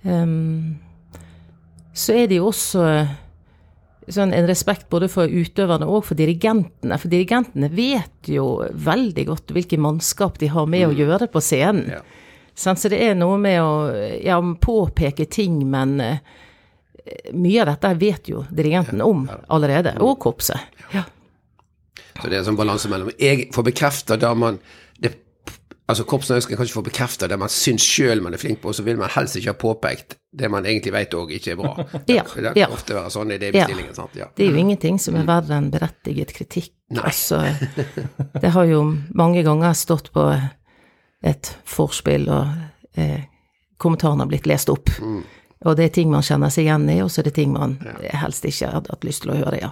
Ehm, 0.05 0.77
så 1.95 2.15
er 2.19 2.27
det 2.27 2.41
jo 2.41 2.49
også 2.51 2.85
sånn 4.11 4.33
en 4.35 4.47
respekt 4.49 4.89
både 4.91 5.07
for 5.09 5.31
utøverne 5.31 5.87
og 5.89 6.03
for 6.09 6.19
dirigentene. 6.19 6.97
For 7.01 7.09
dirigentene 7.09 7.71
vet 7.73 8.29
jo 8.29 8.59
veldig 8.69 9.25
godt 9.31 9.53
hvilke 9.55 9.79
mannskap 9.81 10.37
de 10.41 10.51
har 10.53 10.67
med 10.69 10.89
å 10.89 10.93
gjøre 10.95 11.29
på 11.31 11.41
scenen. 11.41 11.95
Ja. 11.95 12.03
Sånn, 12.55 12.77
Så 12.79 12.91
det 12.91 13.01
er 13.03 13.17
noe 13.19 13.39
med 13.41 13.59
å 13.59 13.73
ja, 14.23 14.37
påpeke 14.39 15.25
ting, 15.27 15.57
men 15.67 15.97
eh, 15.99 16.21
mye 17.33 17.63
av 17.63 17.73
dette 17.73 17.91
vet 17.99 18.29
jo 18.31 18.45
dirigenten 18.47 19.03
om 19.03 19.25
allerede, 19.51 19.97
og 19.99 20.19
korpset. 20.23 20.77
Ja. 20.93 21.03
Så 22.15 22.29
det 22.29 22.37
er 22.37 22.39
en 22.43 22.49
sånn 22.51 22.59
balanse 22.59 22.89
mellom 22.91 23.11
jeg 23.19 23.49
får 23.55 23.65
bekrefta 23.71 24.15
da 24.19 24.31
man 24.37 24.61
det, 25.01 25.11
Altså 25.88 26.04
Korpsene 26.10 26.42
kan 26.42 26.58
kanskje 26.58 26.74
få 26.74 26.82
bekrefta 26.82 27.27
det 27.30 27.38
man 27.38 27.51
syns 27.54 27.84
sjøl 27.86 28.22
man 28.25 28.34
er 28.34 28.42
flink 28.42 28.58
på, 28.63 28.72
og 28.72 28.75
så 28.77 28.82
vil 28.88 28.98
man 28.98 29.12
helst 29.13 29.36
ikke 29.38 29.51
ha 29.54 29.58
påpekt 29.62 30.15
det 30.36 30.50
man 30.51 30.65
egentlig 30.65 30.92
vet 30.96 31.13
òg 31.13 31.30
ikke 31.38 31.51
er 31.54 31.60
bra. 31.60 31.74
Ja, 32.10 32.24
Det 32.24 32.25
kan 32.32 32.58
ja. 32.58 32.68
ofte 32.74 32.96
være 32.98 33.12
sånn 33.13 33.32
i 33.36 33.38
det 33.38 33.51
Ja. 33.54 33.68
bestillingen. 33.68 33.94
sant? 33.96 34.15
Ja. 34.18 34.25
Det 34.36 34.48
er 34.48 34.51
jo 34.51 34.58
ingenting 34.63 34.98
som 35.00 35.15
er 35.20 35.27
verre 35.30 35.56
enn 35.60 35.70
berettiget 35.72 36.34
kritikk. 36.34 36.72
Nei. 36.89 37.04
Altså, 37.06 37.44
det 38.42 38.51
har 38.58 38.65
jo 38.65 38.82
mange 39.13 39.44
ganger 39.46 39.74
stått 39.77 40.10
på 40.15 40.25
et 41.25 41.54
vorspiel, 41.77 42.27
og 42.30 42.48
eh, 42.98 43.22
kommentarene 43.82 44.25
har 44.25 44.30
blitt 44.34 44.46
lest 44.50 44.70
opp. 44.74 44.89
Og 45.65 45.74
det 45.77 45.88
er 45.88 45.93
ting 45.95 46.12
man 46.13 46.25
kjenner 46.25 46.51
seg 46.53 46.67
igjen 46.67 46.86
i, 46.93 47.00
og 47.01 47.10
så 47.10 47.22
er 47.22 47.29
det 47.29 47.36
ting 47.39 47.53
man 47.55 47.75
helst 48.13 48.45
ikke 48.45 48.69
hadde 48.69 48.91
hatt 48.93 49.05
lyst 49.07 49.24
til 49.24 49.34
å 49.34 49.38
høre, 49.39 49.62
ja. 49.63 49.72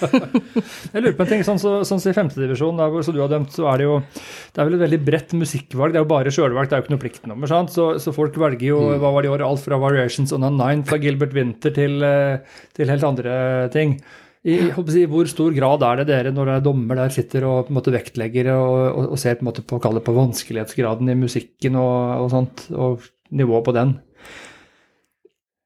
Jeg 0.92 1.02
lurer 1.04 1.16
på 1.16 1.24
en 1.24 1.30
ting, 1.30 1.44
sånn 1.46 1.60
som 1.62 1.80
så, 1.80 1.88
sånn, 1.92 2.02
så 2.02 2.10
i 2.10 2.16
femtedivisjon, 2.16 2.80
som 3.06 3.14
du 3.14 3.20
har 3.22 3.30
dømt, 3.30 3.54
så 3.54 3.68
er 3.70 3.80
det 3.80 3.86
jo 3.86 3.98
det 4.00 4.58
er 4.58 4.66
vel 4.66 4.78
et 4.78 4.82
veldig 4.82 5.00
bredt 5.06 5.34
musikkvalg. 5.38 5.94
Det 5.94 6.00
er 6.00 6.04
jo 6.04 6.10
bare 6.10 6.32
sjølvalgt, 6.34 6.72
det 6.72 6.76
er 6.76 6.82
jo 6.82 6.86
ikke 6.86 6.94
noe 6.96 7.04
pliktnummer. 7.04 7.50
sant? 7.50 7.74
Så, 7.74 7.86
så 8.02 8.14
folk 8.14 8.38
velger 8.40 8.66
jo 8.66 8.80
hva 8.98 9.12
var 9.14 9.22
det 9.22 9.30
i 9.30 9.34
år, 9.36 9.44
alt 9.46 9.62
fra 9.62 9.78
Variations 9.80 10.34
on 10.34 10.48
a 10.48 10.50
Nine 10.50 10.82
fra 10.88 10.98
Gilbert 11.02 11.36
Winter 11.36 11.74
til, 11.76 12.00
eh, 12.06 12.58
til 12.76 12.90
helt 12.90 13.06
andre 13.06 13.36
ting. 13.74 14.00
I, 14.40 14.56
å 14.72 14.82
hvor 14.82 15.28
stor 15.28 15.52
grad 15.52 15.82
er 15.84 16.00
det 16.00 16.06
dere 16.08 16.30
når 16.32 16.48
det 16.48 16.52
er 16.56 16.62
dommer 16.64 16.96
der 16.96 17.12
sitter 17.12 17.44
og 17.44 17.66
på 17.66 17.74
en 17.74 17.76
måte 17.76 17.92
vektlegger 17.92 18.48
og, 18.54 18.76
og, 18.88 19.08
og 19.12 19.20
ser 19.20 19.36
på 19.36 19.44
en 19.44 19.50
måte 19.50 19.64
på, 19.68 19.76
på 19.78 20.14
vanskelighetsgraden 20.16 21.12
i 21.12 21.18
musikken 21.20 21.76
og, 21.76 22.24
og 22.24 22.30
sånt, 22.32 22.64
og 22.72 23.04
nivået 23.36 23.66
på 23.68 23.76
den? 23.76 23.98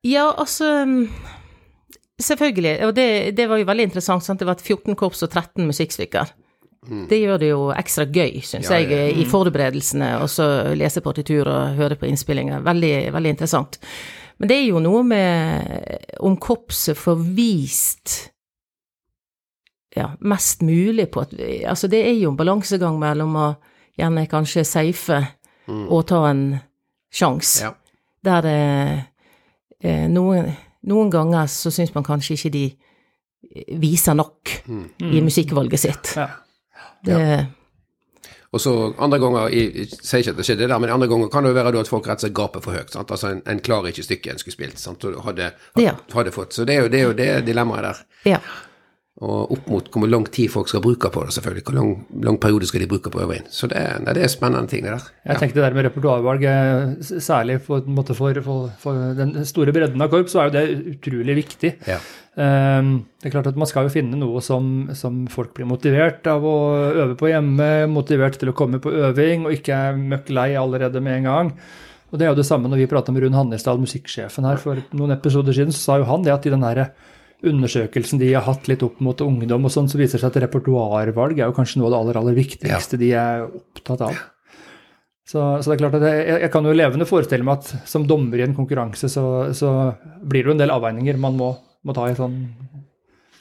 Ja, 0.04 0.28
altså 0.36 0.70
Selvfølgelig. 2.22 2.86
Og 2.86 2.94
det, 2.94 3.36
det 3.36 3.48
var 3.50 3.58
jo 3.58 3.66
veldig 3.66 3.88
interessant. 3.88 4.24
Sant? 4.24 4.38
Det 4.38 4.46
var 4.46 4.60
14 4.60 4.94
korps 4.94 5.24
og 5.26 5.32
13 5.32 5.66
musikkstykker. 5.66 6.30
Mm. 6.86 7.06
Det 7.08 7.18
gjør 7.18 7.40
det 7.40 7.48
jo 7.48 7.62
ekstra 7.72 8.04
gøy, 8.04 8.42
syns 8.44 8.68
ja, 8.68 8.78
ja. 8.78 8.98
jeg, 9.06 9.16
i 9.18 9.24
forberedelsene, 9.28 10.10
og 10.20 10.28
så 10.28 10.46
lese 10.76 11.00
partitur 11.02 11.48
og 11.48 11.78
høre 11.78 11.96
på 11.98 12.06
innspillinger. 12.06 12.60
Veldig, 12.64 12.92
veldig 13.14 13.32
interessant. 13.34 13.80
Men 14.38 14.50
det 14.50 14.58
er 14.60 14.68
jo 14.68 14.82
noe 14.84 15.00
med 15.06 16.18
om 16.26 16.36
korpset 16.42 16.98
får 16.98 17.22
vist 17.36 18.14
ja, 19.94 20.10
mest 20.26 20.62
mulig 20.66 21.06
på 21.14 21.22
at 21.22 21.34
Altså, 21.70 21.88
det 21.88 22.02
er 22.02 22.16
jo 22.18 22.32
en 22.32 22.38
balansegang 22.38 22.98
mellom 22.98 23.36
å 23.38 23.48
gjerne 23.98 24.26
kanskje 24.26 24.66
safe 24.66 25.20
mm. 25.70 25.86
og 25.86 26.06
ta 26.10 26.24
en 26.32 26.44
sjanse. 27.14 27.68
Ja. 27.68 27.74
Der 28.24 28.42
det 28.42 28.58
eh, 28.58 29.02
noen, 30.10 30.48
noen, 30.88 31.10
ganger 31.12 31.50
så 31.50 31.72
syns 31.74 31.92
man 31.94 32.06
kanskje 32.06 32.38
ikke 32.38 32.52
de 32.54 32.64
viser 33.80 34.16
nok 34.16 34.54
mm. 34.66 34.86
i 35.12 35.20
musikkvalget 35.24 35.80
sitt. 35.80 36.14
Ja. 36.16 36.30
Det 37.04 37.20
ja. 37.20 37.44
Og 38.54 38.60
så 38.62 38.72
andre 39.02 39.18
ganger, 39.18 39.48
jeg 39.50 39.88
sier 39.90 40.20
ikke 40.22 40.30
at 40.30 40.38
det 40.38 40.44
skjedde 40.46 40.68
der, 40.70 40.78
men 40.78 40.92
andre 40.94 41.08
ganger 41.10 41.30
kan 41.32 41.42
det 41.42 41.50
jo 41.50 41.56
være 41.56 41.72
at 41.80 41.88
folk 41.90 42.06
rett 42.06 42.20
og 42.20 42.22
slett 42.22 42.36
gaper 42.38 42.62
for 42.62 42.78
høyt. 42.78 42.92
Sant? 42.94 43.10
Altså 43.10 43.32
en, 43.32 43.40
en 43.50 43.62
klarer 43.66 43.90
ikke 43.90 44.04
stykket 44.06 44.30
en 44.30 44.42
skulle 44.42 44.54
spilt, 44.54 44.78
sant? 44.78 45.06
og 45.08 45.24
hadde, 45.26 45.48
hadde, 45.74 45.94
hadde, 46.14 46.32
fått. 46.34 46.54
Så 46.54 46.66
det 46.68 46.76
er 46.76 46.84
jo 46.84 46.92
det, 46.92 47.00
er 47.00 47.08
jo 47.08 47.16
det 47.18 47.26
dilemmaet 47.48 47.88
der. 47.88 48.02
Ja. 48.36 48.38
Og 49.22 49.52
opp 49.54 49.68
mot 49.70 49.88
hvor 49.94 50.10
lang 50.10 50.24
tid 50.34 50.50
folk 50.50 50.66
skal 50.66 50.82
bruke 50.82 51.06
på 51.14 51.20
det, 51.22 51.36
selvfølgelig. 51.36 51.62
Hvor 51.68 51.76
lang, 51.76 51.90
lang 52.26 52.38
periode 52.42 52.66
skal 52.66 52.82
de 52.82 52.88
bruke 52.90 53.12
på 53.14 53.20
å 53.20 53.22
øve 53.28 53.36
inn. 53.38 53.46
Så 53.46 53.68
det, 53.70 53.78
det 54.08 54.24
er 54.26 54.32
spennende 54.32 54.66
ting, 54.72 54.82
det 54.82 54.90
der. 54.90 55.06
Jeg 55.30 55.38
tenkte 55.38 55.60
det 55.60 55.68
der 55.68 55.76
med 55.76 55.86
repertoarvalg, 55.86 56.46
særlig 57.22 57.60
for, 57.62 57.86
for, 58.10 58.42
for, 58.42 58.66
for, 58.82 58.98
den 59.20 59.36
store 59.46 59.74
bredden 59.76 60.02
av 60.02 60.10
korps, 60.10 60.34
så 60.34 60.42
er 60.42 60.50
jo 60.50 60.54
det 60.56 60.96
utrolig 60.96 61.38
viktig. 61.44 61.72
Ja. 61.86 62.00
Um, 62.34 62.90
det 63.22 63.30
er 63.30 63.36
klart 63.36 63.46
at 63.46 63.58
Man 63.62 63.70
skal 63.70 63.86
jo 63.86 63.94
finne 63.94 64.18
noe 64.18 64.40
som, 64.42 64.88
som, 64.98 65.22
folk 65.30 65.52
blir 65.54 65.70
motivert 65.70 66.26
av 66.26 66.42
å 66.42 66.58
øve 66.90 67.14
på 67.20 67.30
hjemme, 67.30 67.86
motivert 67.86 68.40
til 68.42 68.50
å 68.50 68.58
komme 68.58 68.82
på 68.82 68.90
øving, 68.90 69.46
og 69.46 69.54
ikke 69.54 69.78
er 69.78 70.04
møkk 70.10 70.34
lei 70.34 70.50
allerede 70.58 70.98
med 70.98 71.20
en 71.20 71.30
gang. 71.30 71.56
Og 72.10 72.18
Det 72.18 72.26
er 72.26 72.34
jo 72.34 72.42
det 72.42 72.50
samme 72.50 72.66
når 72.66 72.82
vi 72.82 72.90
prata 72.90 73.14
med 73.14 73.22
Rune 73.22 73.38
Hannesdal, 73.38 73.78
musikksjefen 73.78 74.50
her 74.50 74.58
for 74.58 74.82
noen 74.90 75.14
episoder 75.14 75.54
siden, 75.54 75.74
så 75.74 75.86
sa 75.86 76.02
jo 76.02 76.10
han 76.10 76.26
det 76.26 76.34
at 76.34 76.46
i 76.46 76.50
den 76.50 76.66
derre 76.66 76.90
undersøkelsen 77.50 78.20
de 78.20 78.32
har 78.34 78.46
hatt 78.46 78.68
litt 78.70 78.84
opp 78.86 79.00
mot 79.04 79.20
ungdom, 79.24 79.66
og 79.66 79.72
sånn, 79.72 79.90
så 79.90 80.00
viser 80.00 80.18
det 80.18 80.24
seg 80.24 80.32
at 80.32 80.44
repertoarvalg 80.46 81.40
er 81.40 81.50
jo 81.50 81.56
kanskje 81.56 81.80
noe 81.80 81.88
av 81.88 81.94
det 81.94 82.00
aller, 82.00 82.20
aller 82.20 82.38
viktigste 82.38 82.98
ja. 82.98 83.02
de 83.02 83.10
er 83.20 83.44
opptatt 83.48 84.06
av. 84.08 84.22
Så, 85.24 85.40
så, 85.40 85.70
det 85.70 85.74
er 85.74 85.80
klart 85.80 85.96
at 85.98 86.04
jeg, 86.04 86.24
jeg, 86.42 86.50
kan 86.52 86.66
jo 86.68 86.74
levende 86.76 87.08
forestille 87.08 87.46
meg 87.46 87.62
at 87.62 87.88
som 87.88 88.04
dommer 88.08 88.42
i 88.42 88.44
en 88.44 88.56
konkurranse, 88.56 89.08
så, 89.08 89.24
så 89.56 89.70
blir 90.20 90.44
det 90.44 90.52
jo 90.52 90.56
en 90.58 90.60
del 90.60 90.74
avveininger 90.74 91.20
man 91.20 91.38
må, 91.38 91.54
må 91.84 91.96
ta 91.96 92.10
i 92.10 92.16
sånn 92.18 92.42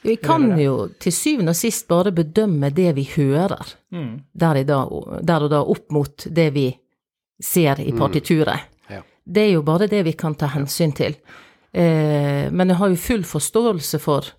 vi 0.04 0.18
kan 0.20 0.50
jo 0.60 0.90
til 1.00 1.14
syvende 1.16 1.54
og 1.54 1.58
sist 1.58 1.86
bare 1.88 2.12
bedømme 2.12 2.74
det 2.76 2.90
vi 2.98 3.06
hører, 3.08 3.70
mm. 3.96 4.10
der, 4.36 4.60
da, 4.68 4.82
der, 5.24 5.46
og 5.46 5.52
da 5.54 5.62
opp 5.64 5.94
mot 5.96 6.26
det 6.28 6.50
vi 6.58 6.66
ser 7.40 7.80
i 7.80 7.94
mm. 7.94 8.00
partituret. 8.02 8.68
Mm. 8.84 8.98
Ja. 8.98 9.00
Det 9.24 9.46
er 9.46 9.54
jo 9.54 9.64
bare 9.64 9.88
det 9.88 10.04
vi 10.04 10.14
kan 10.20 10.36
ta 10.36 10.50
hensyn 10.52 10.92
til. 10.96 11.16
Eh, 11.74 12.52
men 12.54 12.70
jeg 12.70 12.80
har 12.80 12.92
jo 12.92 13.02
full 13.02 13.24
forståelse 13.26 14.00
for 14.02 14.30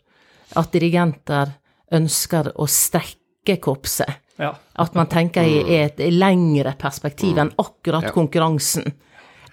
at 0.55 0.75
dirigenter 0.75 1.57
ønsker 1.95 2.53
å 2.55 2.69
strekke 2.71 3.59
korpset. 3.63 4.21
Ja. 4.39 4.53
At 4.83 4.95
man 4.99 5.11
tenker 5.11 5.47
i 5.47 5.79
et 5.79 6.01
lengre 6.11 6.75
perspektiv 6.79 7.39
enn 7.39 7.53
akkurat 7.61 8.09
konkurransen. 8.15 8.87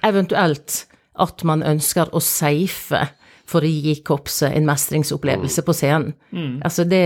Eventuelt 0.05 0.85
at 1.21 1.43
man 1.45 1.61
ønsker 1.65 2.09
å 2.15 2.21
safe 2.23 3.01
for 3.51 3.65
å 3.65 3.69
gi 3.69 3.97
korpset 4.05 4.55
en 4.55 4.65
mestringsopplevelse 4.69 5.63
på 5.67 5.75
scenen. 5.75 6.15
Mm. 6.31 6.61
Altså 6.65 6.85
det 6.87 7.03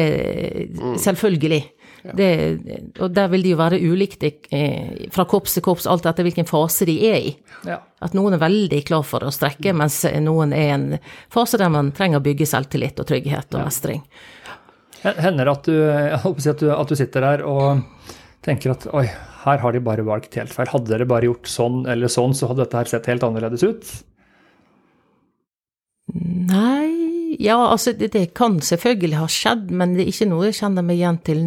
Selvfølgelig. 1.02 1.64
Det, 2.14 2.30
og 3.02 3.14
der 3.16 3.30
vil 3.32 3.42
det 3.46 3.52
jo 3.54 3.58
være 3.58 3.80
ulikt 3.82 4.24
eh, 4.28 5.08
fra 5.14 5.26
korps 5.30 5.56
til 5.58 5.64
korps, 5.66 5.88
alt 5.90 6.06
etter 6.06 6.28
hvilken 6.28 6.48
fase 6.50 6.86
de 6.86 6.96
er 7.08 7.30
i. 7.32 7.34
Ja. 7.66 7.80
At 8.06 8.14
noen 8.18 8.36
er 8.36 8.44
veldig 8.44 8.82
klar 8.86 9.06
for 9.08 9.26
å 9.26 9.32
strekke, 9.34 9.74
mens 9.74 10.04
noen 10.22 10.54
er 10.54 10.66
i 10.68 10.74
en 10.76 10.88
fase 11.34 11.58
der 11.62 11.72
man 11.74 11.94
trenger 11.98 12.22
å 12.22 12.26
bygge 12.26 12.48
selvtillit 12.52 13.02
og 13.02 13.10
trygghet 13.10 13.58
og 13.58 13.66
mestring. 13.66 14.04
Hender 15.06 15.50
at 15.52 15.70
du, 15.70 15.78
at 15.86 16.62
du, 16.62 16.68
at 16.74 16.92
du 16.92 16.98
sitter 16.98 17.26
der 17.26 17.46
og 17.46 17.82
tenker 18.46 18.76
at 18.76 18.86
oi, 18.94 19.08
her 19.46 19.62
har 19.62 19.74
de 19.74 19.82
bare 19.86 20.06
valgt 20.06 20.38
helt 20.38 20.54
feil. 20.54 20.70
Hadde 20.70 20.92
dere 20.92 21.10
bare 21.10 21.30
gjort 21.30 21.50
sånn 21.50 21.84
eller 21.90 22.12
sånn, 22.12 22.38
så 22.38 22.52
hadde 22.52 22.66
dette 22.66 22.82
her 22.82 22.94
sett 22.94 23.10
helt 23.10 23.26
annerledes 23.26 23.66
ut? 23.66 23.96
Nei 26.16 27.05
ja, 27.40 27.58
altså 27.72 27.94
det, 27.98 28.12
det, 28.14 28.26
kan 28.38 28.60
selvfølgelig 28.62 29.20
ha 29.20 29.28
skjedd, 29.32 29.70
men 29.72 29.96
det 29.98 30.06
er 30.06 30.14
ikke 30.14 30.30
noe 30.30 30.50
jeg 30.50 30.60
kjenner 30.62 30.86
meg 30.86 31.00
igjen 31.00 31.22
til 31.26 31.44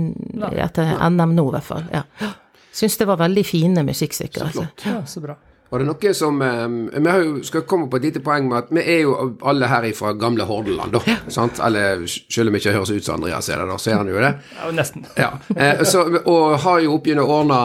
etter 0.64 0.94
NM 1.08 1.34
nå, 1.36 1.48
i 1.50 1.56
hvert 1.56 1.68
fall. 1.68 1.84
Ja. 1.94 2.32
Syns 2.78 2.98
det 3.00 3.08
var 3.08 3.18
veldig 3.20 3.44
fine 3.46 3.84
musikkstykker. 3.86 4.48
Så 4.48 4.54
flott. 4.54 4.72
Altså. 4.74 4.94
Ja, 4.94 5.04
så 5.06 5.22
bra. 5.24 5.38
Var 5.68 5.82
det 5.82 5.88
noe 5.90 6.12
som 6.16 6.38
um, 6.40 6.76
Vi 6.88 7.14
jo, 7.20 7.32
skal 7.44 7.64
komme 7.68 7.90
på 7.92 7.98
et 7.98 8.06
lite 8.08 8.22
poeng 8.24 8.46
med 8.48 8.56
at 8.62 8.70
vi 8.72 8.80
er 8.88 9.02
jo 9.04 9.16
alle 9.44 9.68
her 9.68 9.84
fra 9.96 10.14
gamle 10.16 10.46
Hordaland, 10.48 10.94
da. 10.96 11.02
Ja. 11.04 11.18
Sant? 11.32 11.60
Eller 11.64 12.06
selv 12.08 12.48
om 12.48 12.56
ikke 12.56 12.72
høres 12.72 12.92
ut 12.94 13.04
som 13.04 13.18
Andreas 13.18 13.50
er 13.52 13.60
det, 13.60 13.68
da, 13.68 13.76
så 13.76 13.92
er 13.92 14.00
han 14.00 14.08
jo 14.08 14.22
det. 14.22 14.32
Ja, 14.56 14.70
nesten. 14.78 15.04
Ja. 15.18 15.30
Eh, 15.52 15.84
så, 15.84 16.06
og 16.22 16.56
har 16.64 16.80
jo 16.84 16.96
opp 16.96 17.10
å 17.12 17.26
ordne 17.26 17.60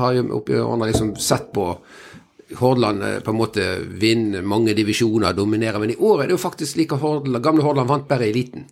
Har 0.00 0.16
jo 0.16 0.26
opp 0.40 0.50
gjennom 0.50 0.72
årene 0.74 0.90
liksom 0.90 1.14
sett 1.20 1.52
på 1.54 1.70
Hordaland 2.58 3.02
eh, 3.02 3.20
på 3.20 3.30
en 3.30 3.38
måte 3.38 3.66
vinner 4.00 4.42
mange 4.42 4.74
divisjoner, 4.74 5.34
dominerer. 5.36 5.78
Men 5.82 5.94
i 5.94 5.98
år 5.98 6.22
er 6.22 6.30
det 6.30 6.36
jo 6.36 6.42
faktisk 6.42 6.74
slik 6.74 6.94
at 6.96 7.02
Hordaland, 7.02 7.44
gamle 7.44 7.64
Hordaland 7.66 7.90
vant 7.90 8.08
bare 8.08 8.28
eliten. 8.28 8.66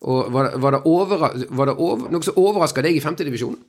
Og 0.00 0.30
var, 0.32 0.54
var 0.56 0.76
det, 0.76 0.80
over, 0.88 1.26
var 1.50 1.68
det 1.68 1.76
over, 1.76 2.08
noe 2.12 2.24
som 2.24 2.38
overraska 2.40 2.84
deg 2.84 2.96
i 2.96 3.04
femtedivisjonen? 3.04 3.60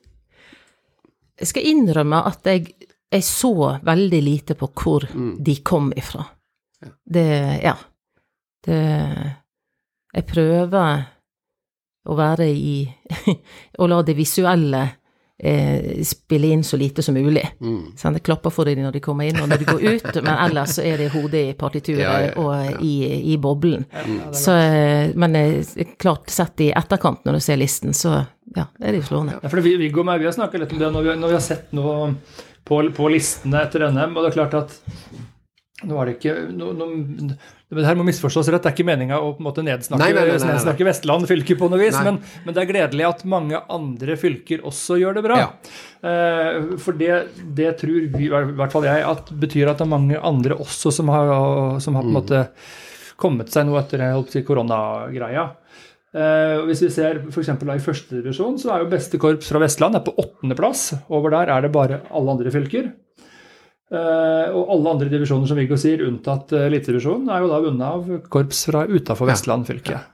Jeg 1.42 1.50
skal 1.50 1.68
innrømme 1.68 2.22
at 2.30 2.46
jeg, 2.48 2.70
jeg, 3.12 3.24
så 3.26 3.54
veldig 3.84 4.22
lite 4.24 4.56
på 4.56 4.70
hvor 4.78 5.08
mm. 5.10 5.34
de 5.44 5.58
kom 5.66 5.92
ifra. 5.98 6.26
Ja. 6.82 6.94
Det 7.04 7.30
Ja. 7.64 7.78
Det 8.62 8.78
Jeg 10.14 10.26
prøver 10.28 11.06
å 12.06 12.16
være 12.16 12.46
i 12.52 12.84
Å 13.82 13.88
la 13.88 14.02
det 14.06 14.14
visuelle 14.14 14.82
eh, 15.44 16.04
spille 16.04 16.48
inn 16.48 16.64
så 16.64 16.78
lite 16.78 17.04
som 17.04 17.16
mulig. 17.16 17.44
Mm. 17.60 17.94
Sånn, 17.98 18.14
det 18.18 18.24
klapper 18.26 18.54
for 18.54 18.70
dem 18.70 18.84
når 18.86 18.98
de 18.98 19.04
kommer 19.04 19.30
inn 19.30 19.40
og 19.42 19.50
når 19.50 19.64
de 19.64 19.70
går 19.70 19.86
ut, 19.88 20.10
men 20.26 20.34
ellers 20.36 20.78
så 20.78 20.86
er 20.86 21.02
det 21.02 21.10
hodet 21.16 21.44
i 21.50 21.56
partituret 21.58 22.04
ja, 22.04 22.14
ja, 22.22 22.30
ja, 22.30 22.36
og 22.42 22.84
i, 22.86 22.94
i, 23.34 23.38
boblen. 23.42 23.88
Så, 24.38 24.56
eh, 24.56 25.16
men 25.16 25.40
eh, 25.40 25.88
klart 26.02 26.30
sett 26.34 26.68
i 26.68 26.72
etterkant, 26.72 27.26
når 27.26 27.40
du 27.40 27.46
ser 27.48 27.60
listen, 27.62 27.96
så 27.98 28.20
ja, 28.56 28.68
det 28.78 28.88
er 28.88 28.96
det 28.96 29.04
jo 29.04 29.10
slående. 29.10 29.40
Ja, 29.42 29.52
for 29.52 29.64
Viggo 29.66 30.04
og 30.04 30.10
meg, 30.12 30.22
vi 30.22 30.30
har 30.30 30.36
snakka 30.36 30.62
litt 30.62 30.74
om 30.76 30.82
det 30.82 30.94
når 30.94 31.08
vi, 31.08 31.18
når 31.24 31.34
vi 31.34 31.38
har 31.40 31.46
sett 31.46 31.76
noe 31.76 32.14
på, 32.68 32.82
på 32.96 33.12
listene 33.12 33.66
etter 33.66 33.88
NM, 33.90 34.16
og 34.16 34.26
det 34.26 34.32
er 34.32 34.38
klart 34.38 34.58
at 34.60 34.80
nå 35.88 35.98
er 35.98 36.10
det 36.10 36.14
ikke 36.18 36.34
no, 36.54 36.72
no, 36.78 36.88
Det 37.72 37.86
her 37.88 37.98
må 37.98 38.06
misforstås 38.06 38.52
rett. 38.54 38.62
Det 38.62 38.70
er 38.70 38.76
ikke 38.76 38.88
meninga 38.88 39.18
å 39.18 39.32
på 39.34 39.42
en 39.42 39.48
måte 39.48 39.64
nedsnakke, 39.66 40.04
nei, 40.04 40.12
nei, 40.14 40.36
nei, 40.38 40.76
Vestland 40.88 41.30
fylke 41.30 41.58
på 41.58 41.70
noe 41.72 41.80
vis, 41.82 41.98
men, 42.06 42.20
men, 42.46 42.56
det 42.56 42.64
er 42.64 42.70
gledelig 42.70 43.08
at 43.08 43.24
mange 43.30 43.62
andre 43.72 44.18
fylker 44.20 44.66
også 44.68 45.00
gjør 45.02 45.18
det 45.18 45.26
bra. 45.26 45.40
Ja. 45.42 45.50
Eh, 46.12 46.76
for 46.82 46.98
det, 47.00 47.16
det, 47.58 47.72
tror 47.82 48.12
vi, 48.14 48.28
i 48.28 48.32
hvert 48.32 48.76
fall 48.76 48.88
jeg, 48.90 49.06
at 49.08 49.34
betyr 49.42 49.72
at 49.72 49.82
det 49.82 49.88
er 49.88 49.96
mange 49.96 50.22
andre 50.32 50.60
også 50.62 50.94
som 50.94 51.10
har, 51.14 51.34
som 51.84 51.98
har 51.98 52.06
på 52.06 52.12
en 52.12 52.14
mm. 52.14 52.20
måte 52.22 52.46
kommet 53.22 53.54
seg 53.54 53.68
noe 53.70 53.82
etter 53.82 54.06
si, 54.30 54.44
koronagreia. 54.46 55.50
Eh, 56.12 56.58
hvis 56.68 56.82
vi 56.84 56.90
ser 56.92 57.22
f.eks. 57.30 57.54
i 57.56 57.84
første 57.84 58.18
divisjon, 58.18 58.58
så 58.60 58.74
er 58.74 58.84
jo 58.84 58.92
beste 58.92 59.20
korps 59.22 59.52
fra 59.52 59.62
Vestland 59.64 59.96
er 59.96 60.04
på 60.04 60.14
åttendeplass. 60.20 60.90
Over 61.14 61.38
der 61.38 61.54
er 61.54 61.64
det 61.64 61.72
bare 61.76 62.02
alle 62.12 62.36
andre 62.36 62.52
fylker. 62.54 62.92
Uh, 63.92 64.48
og 64.56 64.70
alle 64.72 64.92
andre 64.96 65.12
divisjoner 65.12 65.50
som 65.50 65.58
Viggo 65.60 65.76
sier, 65.80 66.06
unntatt 66.08 66.54
uh, 66.56 66.64
elitedivisjonen, 66.70 67.28
er 67.28 67.44
jo 67.44 67.52
da 67.52 67.60
vunnet 67.66 67.88
av 67.90 68.28
korps 68.32 68.64
fra 68.70 68.86
utafor 68.88 69.28
Vestland 69.28 69.68
fylke. 69.68 69.98
Ja. 69.98 70.06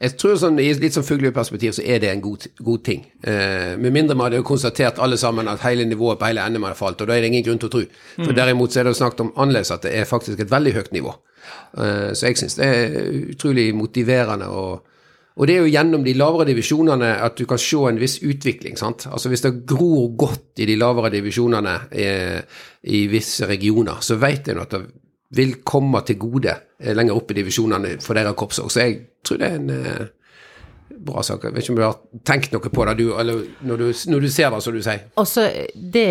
Jeg 0.00 0.14
tror 0.16 0.38
sånn, 0.40 0.56
I 0.62 0.70
litt 0.80 0.94
sånn 0.96 1.04
fugleperspektiv 1.04 1.74
så 1.76 1.82
er 1.84 1.98
det 2.00 2.08
en 2.08 2.22
god, 2.24 2.46
god 2.64 2.84
ting. 2.86 3.02
Eh, 3.20 3.74
med 3.76 3.92
mindre 3.92 4.14
man 4.16 4.30
hadde 4.30 4.38
jo 4.40 4.46
konstatert 4.48 4.96
alle 5.04 5.18
sammen 5.20 5.48
at 5.52 5.60
hele 5.66 5.84
nivået 5.84 6.16
på 6.20 6.30
hele 6.30 6.46
NM 6.48 6.64
hadde 6.70 6.78
falt, 6.78 7.02
og 7.04 7.10
da 7.10 7.18
er 7.18 7.20
det 7.20 7.28
ingen 7.28 7.44
grunn 7.44 7.60
til 7.60 7.68
å 7.68 7.74
tro. 7.74 7.82
For 8.16 8.36
derimot 8.36 8.72
så 8.72 8.80
er 8.80 8.88
det 8.88 8.94
jo 8.94 9.00
snakket 9.02 9.20
om 9.26 9.32
annerledes 9.36 9.74
at 9.76 9.84
det 9.84 9.92
er 9.98 10.08
faktisk 10.08 10.40
et 10.40 10.54
veldig 10.54 10.72
høyt 10.78 10.88
nivå. 10.96 11.12
Eh, 11.84 12.06
så 12.16 12.30
jeg 12.30 12.40
syns 12.40 12.56
det 12.56 12.70
er 12.70 12.96
utrolig 13.34 13.66
motiverende. 13.76 14.48
Og, 14.48 14.89
og 15.40 15.48
det 15.48 15.54
er 15.56 15.62
jo 15.64 15.72
gjennom 15.72 16.02
de 16.04 16.12
lavere 16.20 16.44
divisjonene 16.50 17.14
at 17.24 17.38
du 17.40 17.46
kan 17.48 17.60
se 17.60 17.78
en 17.88 17.98
viss 18.00 18.18
utvikling. 18.20 18.76
sant? 18.76 19.06
Altså 19.08 19.30
Hvis 19.32 19.40
det 19.46 19.54
gror 19.64 20.10
godt 20.20 20.60
i 20.60 20.66
de 20.68 20.76
lavere 20.76 21.08
divisjonene 21.14 21.76
eh, 21.90 22.42
i 22.92 23.06
visse 23.08 23.48
regioner, 23.48 24.02
så 24.04 24.18
vet 24.20 24.50
en 24.52 24.60
at 24.60 24.76
det 24.76 24.82
vil 25.38 25.54
komme 25.64 26.02
til 26.04 26.18
gode 26.20 26.52
eh, 26.52 26.92
lenger 26.92 27.16
opp 27.16 27.32
i 27.32 27.38
divisjonene 27.40 27.94
for 28.04 28.20
deres 28.20 28.36
korps 28.36 28.60
òg. 28.60 28.68
Så 28.68 28.84
jeg 28.84 28.98
tror 29.24 29.40
det 29.40 29.48
er 29.48 29.56
en 29.62 29.72
eh, 29.78 30.04
bra 31.08 31.24
sak. 31.24 31.48
Jeg 31.48 31.56
vet 31.56 31.64
ikke 31.64 31.72
om 31.72 31.80
du 31.80 31.86
har 31.86 31.98
tenkt 32.34 32.52
noe 32.52 32.76
på 32.76 32.88
det, 32.90 32.98
du, 33.00 33.06
eller 33.16 33.42
når 33.64 33.80
du, 33.80 33.88
når 34.12 34.28
du 34.28 34.30
ser 34.36 34.52
det, 34.52 34.62
som 34.68 34.76
du 34.76 34.84
sier. 34.84 35.08
Altså, 35.16 35.48
det 35.72 36.08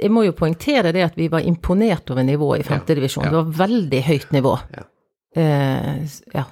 Jeg 0.00 0.10
må 0.10 0.24
jo 0.24 0.32
poengtere 0.32 0.96
det 0.96 1.04
at 1.04 1.20
vi 1.20 1.28
var 1.30 1.44
imponert 1.44 2.08
over 2.10 2.24
nivået 2.24 2.64
i 2.64 2.68
femtedivisjon. 2.72 3.28
Ja, 3.28 3.30
ja. 3.30 3.36
Det 3.36 3.44
var 3.44 3.66
veldig 3.68 4.04
høyt 4.08 4.32
nivå. 4.32 4.58
Ja. 4.72 4.90
Eh, 5.36 6.20
ja. 6.32 6.48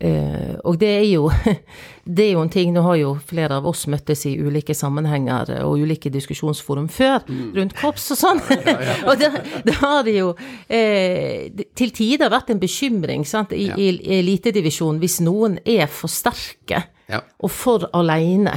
Eh, 0.00 0.54
og 0.64 0.78
det 0.80 0.88
er 0.88 1.04
jo 1.10 1.26
Det 2.16 2.24
er 2.24 2.30
jo 2.32 2.40
en 2.40 2.48
ting 2.48 2.70
Nå 2.72 2.80
har 2.86 2.96
jo 2.96 3.10
flere 3.20 3.58
av 3.60 3.66
oss 3.68 3.82
møttes 3.92 4.22
i 4.30 4.32
ulike 4.40 4.72
sammenhenger 4.74 5.50
og 5.66 5.82
ulike 5.84 6.08
diskusjonsforum 6.10 6.86
før 6.88 7.26
rundt 7.28 7.76
korps 7.76 8.06
og 8.14 8.18
sånn. 8.22 8.40
og 9.08 9.20
det, 9.20 9.28
det 9.66 9.74
har 9.82 10.00
det 10.08 10.16
jo 10.16 10.30
eh, 10.72 11.52
til 11.76 11.92
tider 11.94 12.32
vært 12.32 12.54
en 12.54 12.62
bekymring 12.62 13.26
sant, 13.28 13.52
i, 13.52 13.68
Ja. 13.68 13.76
i, 13.76 13.90
elitedivisjonen 13.92 14.30
elitedivisjon 14.40 15.00
hvis 15.02 15.18
noen 15.26 15.58
er 15.68 15.86
for 15.92 16.08
sterke 16.10 16.86
Ja. 17.10 17.20
og 17.42 17.50
for 17.52 17.88
aleine. 17.92 18.56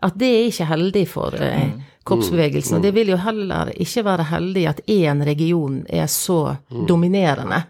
At 0.00 0.16
det 0.16 0.28
er 0.28 0.46
ikke 0.48 0.70
heldig 0.70 1.04
for 1.08 1.34
eh, 1.36 1.74
korpsbevegelsen. 2.04 2.78
Mm. 2.78 2.82
det 2.82 2.94
vil 2.96 3.12
jo 3.12 3.18
heller 3.20 3.72
ikke 3.74 4.04
være 4.06 4.28
heldig 4.30 4.64
at 4.70 4.80
én 4.88 5.24
region 5.26 5.82
er 5.88 6.06
så 6.06 6.56
dominerende. 6.88 7.62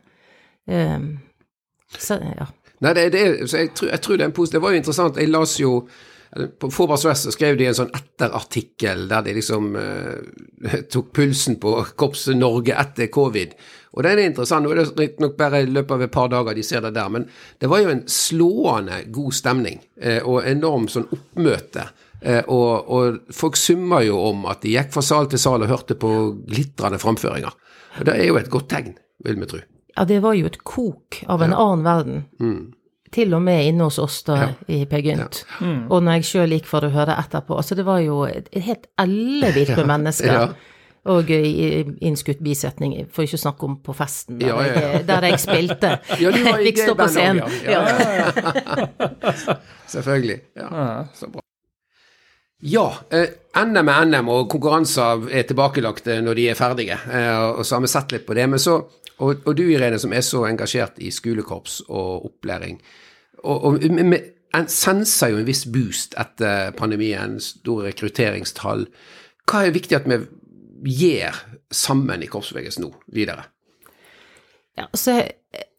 Um, 0.71 1.19
så, 1.99 2.21
ja. 2.23 2.47
Nei, 2.80 2.94
det, 2.96 3.10
det, 3.12 3.25
jeg, 3.52 3.75
tror, 3.76 3.90
jeg 3.92 4.00
tror 4.00 4.16
det 4.16 4.25
er 4.25 4.30
en 4.30 4.37
positiv 4.37 4.56
Det 4.56 4.64
var 4.64 4.72
jo 4.72 4.80
interessant. 4.80 5.18
Jeg 5.20 5.28
las 5.28 5.58
jo 5.60 5.72
På 6.60 6.70
Forbars 6.72 7.04
Vest 7.04 7.26
så 7.26 7.34
skrev 7.34 7.58
de 7.58 7.66
en 7.68 7.76
sånn 7.76 7.92
etterartikkel 7.96 9.04
der 9.10 9.25
de 9.26 9.34
liksom 9.37 9.75
eh, 9.76 10.76
tok 10.92 11.10
pulsen 11.16 11.58
på 11.60 11.75
Korpset 11.99 12.38
Norge 12.38 12.76
etter 12.78 13.10
covid. 13.12 13.56
Og 13.99 14.06
den 14.06 14.20
er 14.20 14.28
interessant. 14.30 14.62
Nå 14.62 14.70
er 14.70 14.78
det 14.78 14.92
riktignok 14.94 15.34
bare 15.38 15.64
i 15.64 15.66
løpet 15.66 15.96
av 15.96 16.04
et 16.06 16.12
par 16.14 16.30
dager 16.30 16.54
de 16.54 16.62
ser 16.62 16.84
det 16.84 16.92
der, 16.94 17.08
men 17.10 17.26
det 17.58 17.70
var 17.72 17.82
jo 17.82 17.90
en 17.90 18.04
slående 18.06 19.00
god 19.10 19.34
stemning 19.40 19.82
eh, 19.99 20.20
og 20.22 20.46
enorm 20.46 20.87
sånn 20.92 21.08
oppmøte. 21.10 21.88
Eh, 22.20 22.44
og, 22.46 22.92
og 22.92 23.34
folk 23.34 23.58
summa 23.58 24.02
jo 24.06 24.20
om 24.28 24.46
at 24.52 24.62
de 24.62 24.76
gikk 24.76 24.94
fra 24.94 25.04
sal 25.04 25.28
til 25.32 25.42
sal 25.42 25.64
og 25.64 25.72
hørte 25.72 25.99
på 25.99 26.14
glitrende 26.46 27.02
framføringer. 27.02 27.58
Og 27.99 28.06
det 28.06 28.16
er 28.16 28.30
jo 28.30 28.38
et 28.38 28.52
godt 28.52 28.70
tegn, 28.70 28.94
vil 29.26 29.40
vi 29.40 29.50
tro. 29.50 29.64
Ja, 29.97 30.04
det 30.04 30.20
var 30.23 30.35
jo 30.38 30.47
et 30.47 30.59
kok 30.64 31.23
av 31.28 31.42
en 31.42 31.52
annen 31.52 31.85
verden. 31.85 32.75
Til 33.11 33.35
og 33.35 33.42
med 33.42 33.64
inne 33.66 33.82
hos 33.88 33.99
oss 33.99 34.23
da 34.23 34.35
Ja. 34.37 34.49
i 34.68 34.85
Per 34.87 35.00
Gynt. 35.02 35.44
Og 35.90 36.02
når 36.02 36.12
jeg 36.20 36.25
sjøl 36.28 36.50
gikk 36.54 36.66
for 36.70 36.80
å 36.87 36.90
høre 36.94 37.16
etterpå. 37.18 37.56
Altså, 37.59 37.75
det 37.75 37.85
var 37.85 37.99
jo 38.04 38.23
et 38.25 38.49
et 38.52 38.62
helt 38.62 38.87
ellevilt 38.99 39.76
med 39.80 39.87
mennesker. 39.87 40.32
ja. 40.32 40.49
Og 41.11 41.30
i 41.30 41.35
i 41.80 41.85
innskutt 42.04 42.42
bisetning, 42.44 43.06
for 43.11 43.23
ikke 43.25 43.38
å 43.38 43.40
snakke 43.40 43.64
om 43.64 43.76
på 43.80 43.94
festen 43.97 44.38
der, 44.38 44.49
Ja, 44.49 44.56
ja, 44.61 44.73
ja. 44.80 44.88
Jeg, 44.99 45.06
der 45.09 45.23
jeg 45.30 45.40
spilte. 45.40 45.99
Ja, 46.20 46.30
du 46.30 46.42
var 46.44 46.59
i 46.61 46.70
det 46.70 46.97
bandet 46.97 47.62
ja. 47.64 47.80
Ja. 47.80 49.56
Selvfølgelig. 49.88 50.40
Ja, 50.56 51.06
så 51.14 51.26
bra. 51.32 51.40
Ja, 52.61 52.87
eh, 53.11 53.29
NM 53.57 53.88
er 53.88 54.05
NM, 54.05 54.29
og 54.29 54.50
konkurranser 54.52 55.29
er 55.33 55.47
tilbakelagt 55.49 56.09
eh, 56.12 56.21
når 56.25 56.37
de 56.37 56.49
er 56.52 56.59
ferdige. 56.59 56.99
Eh, 57.09 57.45
og 57.57 57.64
så 57.64 57.79
har 57.79 57.85
vi 57.87 57.93
sett 57.93 58.12
litt 58.12 58.26
på 58.29 58.37
det. 58.37 58.45
Men 58.52 58.61
så, 58.61 58.76
og, 59.19 59.47
og 59.47 59.57
du 59.57 59.64
Irene, 59.64 60.00
som 60.00 60.12
er 60.12 60.25
så 60.26 60.44
engasjert 60.49 61.01
i 61.01 61.12
skolekorps 61.14 61.81
og 61.88 62.27
opplæring, 62.29 62.81
og, 63.40 63.64
og 63.64 63.81
vi 63.81 64.20
en 64.51 64.66
senser 64.66 65.31
jo 65.31 65.38
en 65.38 65.46
viss 65.46 65.62
boost 65.70 66.16
etter 66.18 66.73
pandemien, 66.79 67.37
store 67.40 67.92
rekrutteringstall. 67.92 68.83
Hva 69.46 69.62
er 69.62 69.75
viktig 69.75 69.96
at 69.96 70.09
vi 70.11 70.94
gjør 71.05 71.38
sammen 71.70 72.25
i 72.25 72.29
korpsbevegelsen 72.31 72.83
nå, 72.83 72.90
videre? 73.14 73.46
Ja, 74.79 74.88
så 74.94 75.20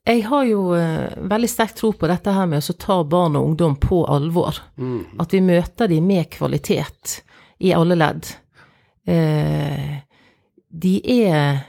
jeg, 0.07 0.21
har 0.25 0.45
jo 0.49 0.71
eh, 0.77 1.13
veldig 1.29 1.49
sterk 1.49 1.75
tro 1.77 1.91
på 1.93 2.09
dette 2.09 2.33
her 2.33 2.47
med 2.49 2.63
å 2.63 2.77
ta 2.79 3.01
barn 3.03 3.37
og 3.37 3.51
ungdom 3.51 3.75
på 3.81 4.03
alvor. 4.09 4.57
At 5.21 5.33
vi 5.33 5.43
møter 5.45 5.91
dem 5.91 6.07
med 6.09 6.29
kvalitet 6.33 7.21
i 7.61 7.73
alle 7.77 7.97
ledd. 7.99 8.31
Eh, 9.05 9.99
de 10.71 10.95
er 11.25 11.67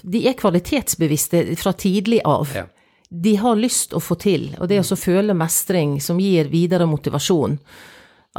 De 0.00 0.22
er 0.24 0.32
kvalitetsbevisste 0.32 1.42
fra 1.60 1.74
tidlig 1.76 2.22
av. 2.24 2.48
Ja. 2.56 2.64
De 3.10 3.34
har 3.36 3.58
lyst 3.58 3.92
å 3.92 4.00
få 4.00 4.16
til, 4.16 4.48
og 4.58 4.70
det 4.70 4.80
å 4.80 4.86
så 4.86 4.96
føle 4.96 5.36
mestring 5.36 5.98
som 6.00 6.18
gir 6.18 6.48
videre 6.48 6.86
motivasjon. 6.88 7.58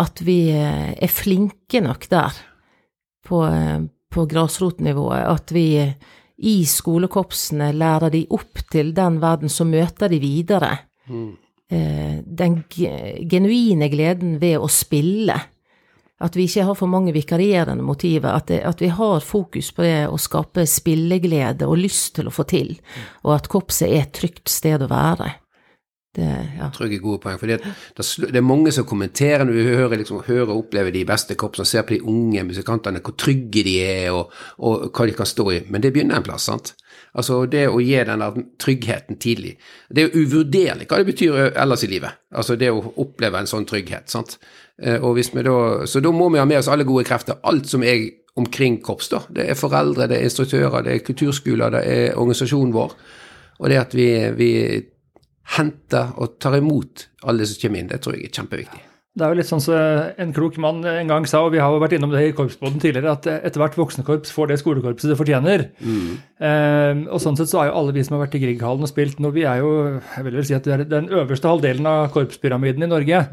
At 0.02 0.20
vi 0.26 0.50
eh, 0.52 0.91
er 0.98 1.12
flinke 1.12 1.80
nok 1.86 2.10
der 2.12 2.39
på, 3.28 3.44
eh, 3.46 3.86
på 4.12 4.26
grasrotnivået. 4.32 5.22
At 5.22 5.54
vi 5.56 5.68
i 6.38 6.65
skolekorpsene 6.67 7.71
lærer 7.74 8.12
de 8.12 8.26
opp 8.36 8.60
til 8.71 8.93
den 8.95 9.21
verden 9.21 9.50
som 9.50 9.69
møter 9.71 10.12
de 10.12 10.19
videre. 10.19 10.71
Eh, 11.69 12.21
Den 12.26 12.63
genuine 12.69 13.89
gleden 13.89 14.39
ved 14.41 14.58
å 14.60 14.67
spille. 14.67 15.36
At 16.19 16.36
vi 16.36 16.45
ikke 16.48 16.63
har 16.63 16.76
for 16.76 16.88
mange 16.88 17.12
vikarierende 17.12 17.84
motiver. 17.84 18.36
At, 18.36 18.48
det, 18.48 18.62
at 18.63 18.82
vi 18.82 18.88
har 18.88 19.19
fokus 19.19 19.71
på 19.76 19.84
det 19.84 20.08
å 20.08 20.17
skape 20.17 20.63
spilleglede 20.65 21.67
og 21.67 21.78
lyst 21.78 22.15
til 22.15 22.28
å 22.28 22.32
få 22.32 22.45
til. 22.48 22.78
Og 23.24 23.34
at 23.36 23.50
korpset 23.52 23.89
er 23.89 24.06
et 24.06 24.13
trygt 24.15 24.48
sted 24.50 24.82
å 24.82 24.88
være. 24.91 25.34
Det, 26.15 26.28
ja. 26.58 26.69
tror 26.71 26.88
jeg 26.88 26.95
er 26.95 27.04
gode 27.04 27.19
poeng. 27.23 27.39
For 27.41 27.51
det, 27.51 27.58
det, 27.97 28.39
er 28.39 28.45
mange 28.45 28.71
som 28.71 28.88
kommenterer 28.88 29.43
når 29.43 29.58
vi 29.58 29.65
hører, 29.67 29.97
liksom, 29.99 30.21
hører 30.28 30.54
og 30.54 30.62
opplever 30.63 30.93
de 30.95 31.04
beste 31.08 31.36
korpsene, 31.36 31.67
ser 31.67 31.84
på 31.84 31.97
de 31.97 32.04
unge 32.08 32.45
musikantene, 32.47 33.01
hvor 33.04 33.17
trygge 33.19 33.65
de 33.67 33.75
er, 33.84 34.15
og, 34.15 34.32
og 34.63 34.88
hva 34.95 35.08
de 35.10 35.15
kan 35.17 35.28
stå 35.28 35.49
i. 35.51 35.62
Men 35.69 35.84
det 35.84 35.91
begynner 35.95 36.21
en 36.21 36.28
plass, 36.28 36.47
sant? 36.47 36.71
Altså 37.15 37.41
det 37.51 37.65
å 37.71 37.80
gi 37.84 37.95
den 38.08 38.23
der 38.23 38.39
tryggheten 38.60 39.19
tidlig. 39.23 39.56
Det 39.88 40.06
er 40.06 40.15
uvurderlig 40.15 40.88
hva 40.89 40.99
det 40.99 41.10
betyr 41.12 41.38
ellers 41.51 41.86
i 41.88 41.91
livet. 41.91 42.21
Altså 42.36 42.58
det 42.60 42.71
å 42.71 42.82
oppleve 43.04 43.39
en 43.39 43.51
sånn 43.51 43.67
trygghet, 43.67 44.08
sant. 44.12 44.38
Eh, 44.82 44.99
Og 44.99 45.15
hvis 45.15 45.32
vi 45.36 45.43
da, 45.43 45.86
så 45.88 46.04
da 46.04 46.12
må 46.12 46.30
vi 46.32 46.39
ha 46.39 46.47
med 46.47 46.60
oss 46.60 46.71
alle 46.71 46.88
gode 46.88 47.08
krefter. 47.08 47.39
Alt 47.43 47.67
som 47.71 47.84
er 47.84 48.10
omkring 48.36 48.82
korps, 48.84 49.12
da. 49.12 49.21
Det 49.32 49.49
er 49.49 49.60
foreldre, 49.60 50.10
det 50.12 50.19
er 50.19 50.28
instruktører, 50.28 50.84
det 50.84 50.95
er 50.95 51.06
kulturskoler, 51.08 51.78
det 51.78 51.84
er 51.88 52.17
organisasjonen 52.19 52.75
vår. 52.75 52.97
Og 53.60 53.71
det 53.71 53.80
at 53.80 53.95
vi, 53.95 54.10
vi 54.36 54.51
henter 55.58 56.15
og 56.17 56.39
tar 56.41 56.58
imot 56.58 57.08
alle 57.25 57.45
som 57.47 57.62
kommer 57.62 57.81
inn, 57.81 57.91
det 57.91 58.01
tror 58.03 58.17
jeg 58.17 58.29
er 58.29 58.38
kjempeviktig. 58.41 58.81
Det 59.15 59.23
er 59.23 59.31
jo 59.31 59.38
litt 59.39 59.47
sånn 59.47 59.62
som 59.63 59.75
en 60.19 60.34
klok 60.36 60.58
mann 60.60 60.81
en 60.91 61.08
gang 61.08 61.23
sa, 61.29 61.39
og 61.45 61.53
vi 61.53 61.62
har 61.63 61.71
jo 61.71 61.79
vært 61.79 61.93
innom 61.95 62.12
det 62.12 62.19
i 62.19 62.34
korpsbåten 62.36 62.81
tidligere, 62.84 63.13
at 63.15 63.29
etter 63.31 63.62
hvert 63.62 63.77
voksenkorps 63.79 64.34
får 64.36 64.49
det 64.51 64.58
skolekorpset 64.60 65.13
det 65.13 65.15
fortjener. 65.15 65.63
Eh, 65.79 67.05
og 67.08 67.21
sånn 67.23 67.39
sett 67.39 67.47
så 67.47 67.62
er 67.62 67.69
jo 67.69 67.77
alle 67.79 67.95
vi 67.95 68.03
som 68.03 68.17
har 68.17 68.25
vært 68.25 68.36
i 68.36 68.41
Grieghallen 68.43 68.84
og 68.84 68.91
spilt 68.91 69.21
nå, 69.23 69.31
vi 69.31 69.45
er 69.47 69.62
jo 69.63 69.71
jeg 70.01 70.25
vil 70.27 70.36
vel 70.41 70.49
si 70.49 70.58
at 70.58 70.67
vi 70.67 70.75
er 70.75 70.84
den 70.91 71.08
øverste 71.08 71.47
halvdelen 71.47 71.88
av 71.88 72.10
korpspyramiden 72.12 72.84
i 72.84 72.91
Norge. 72.91 73.23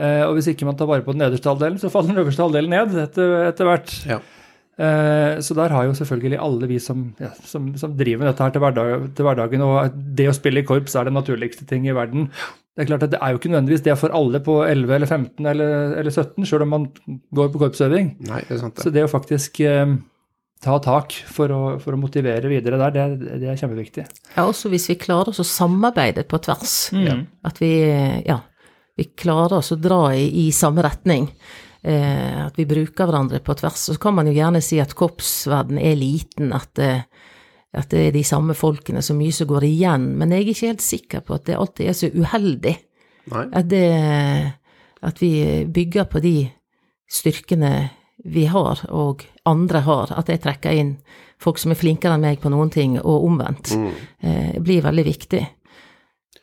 Eh, 0.00 0.24
og 0.24 0.38
hvis 0.38 0.48
ikke 0.54 0.70
man 0.70 0.80
tar 0.80 0.88
vare 0.88 1.04
på 1.04 1.12
den 1.12 1.20
nederste 1.26 1.52
halvdelen, 1.52 1.76
så 1.82 1.92
faller 1.92 2.14
den 2.14 2.24
øverste 2.24 2.46
halvdelen 2.46 2.72
ned 2.72 2.96
etter, 3.04 3.36
etter 3.50 3.68
hvert. 3.68 3.92
Ja. 4.08 4.22
Eh, 4.78 5.40
Så 5.42 5.56
der 5.58 5.72
har 5.74 5.88
jo 5.88 5.94
selvfølgelig 5.98 6.38
alle 6.38 6.68
vi 6.70 6.78
som, 6.78 7.08
ja, 7.18 7.32
som, 7.44 7.72
som 7.80 7.96
driver 7.98 8.22
med 8.22 8.30
dette 8.30 8.44
her 8.46 8.54
til, 8.54 8.62
hverdag, 8.62 9.08
til 9.18 9.26
hverdagen, 9.26 9.64
og 9.66 9.96
det 10.14 10.28
å 10.30 10.36
spille 10.36 10.62
i 10.62 10.66
korps 10.68 10.94
er 10.94 11.08
den 11.08 11.18
naturligste 11.18 11.66
ting 11.66 11.88
i 11.88 11.96
verden. 11.96 12.28
Det 12.78 12.84
er 12.84 12.90
klart 12.92 13.08
at 13.08 13.10
det 13.10 13.18
er 13.18 13.32
jo 13.34 13.40
ikke 13.40 13.50
nødvendigvis 13.50 13.82
det 13.88 13.96
for 13.98 14.14
alle 14.14 14.38
på 14.46 14.60
11 14.62 14.94
eller 14.94 15.10
15 15.10 15.50
eller, 15.50 15.96
eller 15.98 16.14
17, 16.14 16.46
sjøl 16.46 16.62
om 16.62 16.70
man 16.76 16.86
går 17.34 17.50
på 17.50 17.62
korpsøving. 17.64 18.12
Nei, 18.28 18.44
det 18.46 18.54
er 18.54 18.62
sant. 18.62 18.78
Så 18.78 18.92
det. 18.92 19.00
det 19.00 19.08
å 19.08 19.10
faktisk 19.10 19.58
eh, 19.66 19.96
ta 20.62 20.76
tak 20.84 21.16
for 21.26 21.50
å, 21.54 21.62
for 21.82 21.96
å 21.96 21.98
motivere 21.98 22.46
videre 22.50 22.78
der, 22.78 22.94
det, 22.94 23.32
det 23.42 23.50
er 23.50 23.58
kjempeviktig. 23.58 24.06
Ja, 24.36 24.44
også 24.46 24.70
hvis 24.70 24.86
vi 24.92 24.98
klarer 25.02 25.34
oss 25.34 25.42
å 25.42 25.46
samarbeide 25.46 26.22
på 26.30 26.38
tvers. 26.46 26.76
At 27.50 27.58
vi, 27.62 27.72
ja, 28.30 28.38
vi 28.94 29.10
klarer 29.18 29.58
oss 29.58 29.74
å 29.74 29.80
dra 29.82 30.04
i, 30.14 30.28
i 30.46 30.52
samme 30.54 30.86
retning. 30.86 31.26
Eh, 31.88 32.46
at 32.46 32.58
vi 32.58 32.66
bruker 32.68 33.08
hverandre 33.08 33.40
på 33.40 33.54
tvers. 33.56 33.86
Så 33.88 33.96
kan 34.02 34.16
man 34.18 34.28
jo 34.28 34.36
gjerne 34.36 34.60
si 34.64 34.80
at 34.82 34.92
korpsverden 34.98 35.80
er 35.80 35.96
liten, 35.96 36.52
at, 36.52 36.68
det, 36.76 36.92
at 37.72 37.88
det 37.94 38.08
er 38.08 38.16
de 38.16 38.24
samme 38.26 38.56
folkene, 38.58 39.00
så 39.04 39.16
mye 39.16 39.32
som 39.32 39.48
går 39.48 39.64
igjen. 39.70 40.10
Men 40.20 40.34
jeg 40.34 40.42
er 40.42 40.52
ikke 40.52 40.72
helt 40.72 40.84
sikker 40.84 41.24
på 41.24 41.38
at 41.38 41.46
det 41.48 41.56
alltid 41.56 41.88
er 41.88 41.96
så 41.96 42.12
uheldig. 42.12 42.74
At, 43.28 43.68
det, 43.68 43.86
at 45.04 45.18
vi 45.20 45.32
bygger 45.68 46.08
på 46.08 46.20
de 46.24 46.36
styrkene 47.08 47.72
vi 48.28 48.46
har, 48.50 48.84
og 48.92 49.24
andre 49.48 49.84
har. 49.86 50.12
At 50.18 50.28
jeg 50.32 50.42
trekker 50.44 50.76
inn 50.76 50.96
folk 51.40 51.60
som 51.60 51.72
er 51.72 51.78
flinkere 51.78 52.18
enn 52.18 52.24
meg 52.26 52.40
på 52.42 52.52
noen 52.52 52.72
ting, 52.74 52.98
og 53.00 53.28
omvendt. 53.30 53.72
Eh, 54.20 54.58
blir 54.60 54.84
veldig 54.84 55.06
viktig. 55.08 55.44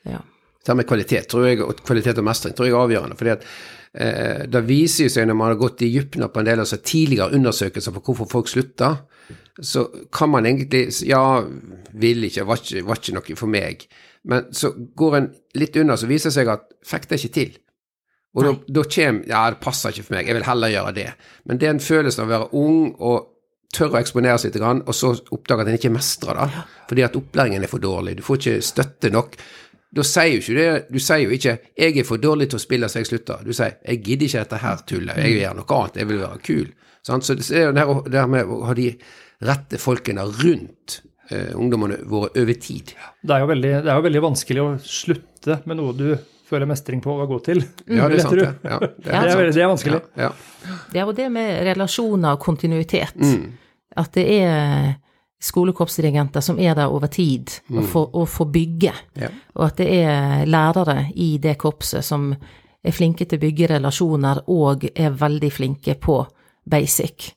Ja. 0.10 0.21
Det 0.65 0.73
med 0.73 0.88
kvalitet, 0.89 1.27
tror 1.29 1.45
jeg, 1.45 1.62
og 1.62 1.81
kvalitet 1.86 2.17
og 2.17 2.25
mestring 2.25 2.55
tror 2.58 2.65
jeg 2.65 2.73
er 2.73 2.81
avgjørende. 2.81 3.17
fordi 3.19 3.34
at 3.36 3.43
eh, 3.45 3.85
Det 3.95 4.60
viser 4.67 5.08
seg 5.08 5.29
når 5.29 5.38
man 5.39 5.53
har 5.53 5.60
gått 5.60 5.86
i 5.86 5.88
dybden 5.93 6.25
på 6.27 6.41
en 6.41 6.47
del 6.49 6.60
av 6.60 6.65
altså, 6.65 6.81
tidligere 6.84 7.38
undersøkelser 7.38 7.93
på 7.95 8.01
hvorfor 8.03 8.27
folk 8.27 8.49
slutter, 8.51 8.97
så 9.63 9.86
kan 10.12 10.34
man 10.34 10.45
egentlig 10.45 10.89
Ja, 11.08 11.45
vil 11.93 12.27
ikke, 12.27 12.43
var 12.43 12.60
ikke, 12.60 12.84
var 12.84 12.99
ikke 12.99 13.15
noe 13.15 13.38
for 13.39 13.51
meg. 13.51 13.86
Men 14.27 14.49
så 14.51 14.73
går 14.75 15.15
en 15.19 15.29
litt 15.55 15.77
unna, 15.79 15.95
så 15.97 16.10
viser 16.10 16.31
det 16.31 16.39
seg 16.39 16.51
at 16.51 16.67
fikk 16.86 17.08
det 17.10 17.21
ikke 17.21 17.36
til. 17.38 17.53
Og 18.36 18.43
da, 18.43 18.51
da 18.79 18.84
kommer 18.97 19.29
Ja, 19.29 19.45
det 19.53 19.62
passer 19.63 19.93
ikke 19.93 20.10
for 20.10 20.17
meg, 20.17 20.27
jeg 20.27 20.38
vil 20.39 20.49
heller 20.49 20.73
gjøre 20.73 20.95
det. 20.97 21.08
Men 21.45 21.62
det 21.62 21.69
er 21.69 21.75
en 21.77 21.84
følelse 21.84 22.21
av 22.21 22.27
å 22.27 22.34
være 22.34 22.51
ung 22.60 22.81
og 22.99 23.31
tørre 23.75 23.99
å 23.99 24.01
eksponere 24.01 24.39
seg 24.39 24.55
litt, 24.55 24.63
og 24.63 24.95
så 24.95 25.12
oppdage 25.36 25.63
at 25.63 25.69
en 25.71 25.77
ikke 25.77 25.93
mestrer 25.93 26.39
det. 26.39 26.63
Fordi 26.89 27.05
at 27.05 27.17
opplæringen 27.19 27.63
er 27.65 27.71
for 27.71 27.84
dårlig. 27.84 28.17
Du 28.17 28.23
får 28.25 28.41
ikke 28.41 28.65
støtte 28.65 29.12
nok. 29.13 29.36
Da 29.93 30.02
sier 30.04 30.34
jo 30.34 30.39
ikke 30.41 30.56
det, 30.58 30.88
du 30.91 31.00
sier 31.00 31.21
jo 31.24 31.30
ikke 31.30 31.60
'jeg 31.78 31.98
er 31.98 32.04
for 32.04 32.17
dårlig 32.17 32.50
til 32.50 32.58
å 32.58 32.62
spille, 32.62 32.88
så 32.89 33.00
jeg 33.00 33.06
slutter'. 33.08 33.43
Du 33.45 33.54
sier 33.54 33.76
'jeg 33.86 34.04
gidder 34.04 34.26
ikke 34.26 34.39
dette 34.43 34.58
her 34.58 34.76
tullet, 34.88 35.15
jeg 35.17 35.34
vil 35.34 35.41
gjøre 35.41 35.56
noe 35.56 35.65
annet, 35.82 35.95
jeg 35.95 36.08
vil 36.08 36.17
være 36.19 36.39
kul'. 36.43 36.71
Sant? 37.04 37.24
Så 37.24 37.36
det 37.36 37.52
er 37.52 37.86
jo 37.86 38.02
det 38.02 38.13
her- 38.19 38.28
med 38.28 38.45
å 38.45 38.65
ha 38.65 38.74
de 38.74 38.95
rette 39.41 39.78
folkene 39.78 40.21
rundt 40.43 41.02
eh, 41.32 41.54
ungdommene 41.56 42.04
våre 42.06 42.30
over 42.38 42.54
tid. 42.54 42.93
Det 43.24 43.32
er, 43.36 43.39
jo 43.39 43.48
veldig, 43.48 43.84
det 43.84 43.88
er 43.91 43.95
jo 43.95 44.02
veldig 44.02 44.21
vanskelig 44.21 44.62
å 44.62 44.80
slutte 44.84 45.62
med 45.65 45.78
noe 45.78 45.93
du 45.98 46.17
føler 46.50 46.65
mestring 46.67 47.02
på 47.02 47.10
og 47.15 47.21
er 47.24 47.28
god 47.28 47.43
til. 47.43 47.63
Ja, 47.88 48.08
det 48.08 48.17
er 48.17 48.19
sant, 48.28 48.39
det. 48.39 48.56
Ja, 48.63 48.80
det 48.80 48.95
Det 49.04 49.13
er, 49.13 49.38
veldig- 49.38 49.54
det 49.54 49.63
er 49.63 49.67
vanskelig. 49.67 50.02
Ja, 50.17 50.21
ja. 50.24 50.32
Det 50.91 51.00
er 51.02 51.06
jo 51.06 51.12
det 51.13 51.32
med 51.32 51.63
relasjoner 51.65 52.32
og 52.34 52.39
kontinuitet. 52.39 53.15
Mm. 53.15 53.52
At 53.98 54.12
det 54.13 54.28
er 54.41 54.95
skolekorpsdirigenter 55.45 56.41
som 56.41 56.60
er 56.60 56.75
der 56.77 56.91
over 56.91 57.12
tid 57.12 57.53
og, 57.69 57.84
får, 57.91 58.08
og 58.15 58.29
får 58.29 58.51
bygge. 58.53 58.93
Mm. 59.15 59.21
Ja. 59.21 59.31
Og 59.55 59.65
at 59.67 59.79
det 59.81 59.89
er 60.01 60.45
lærere 60.49 60.97
i 61.15 61.36
det 61.41 61.58
korpset 61.62 62.05
som 62.05 62.31
er 62.86 62.93
flinke 62.93 63.25
til 63.25 63.39
å 63.39 63.45
bygge 63.45 63.71
relasjoner 63.75 64.43
og 64.53 64.88
er 64.93 65.15
veldig 65.17 65.51
flinke 65.53 65.97
på 66.01 66.19
basic. 66.69 67.35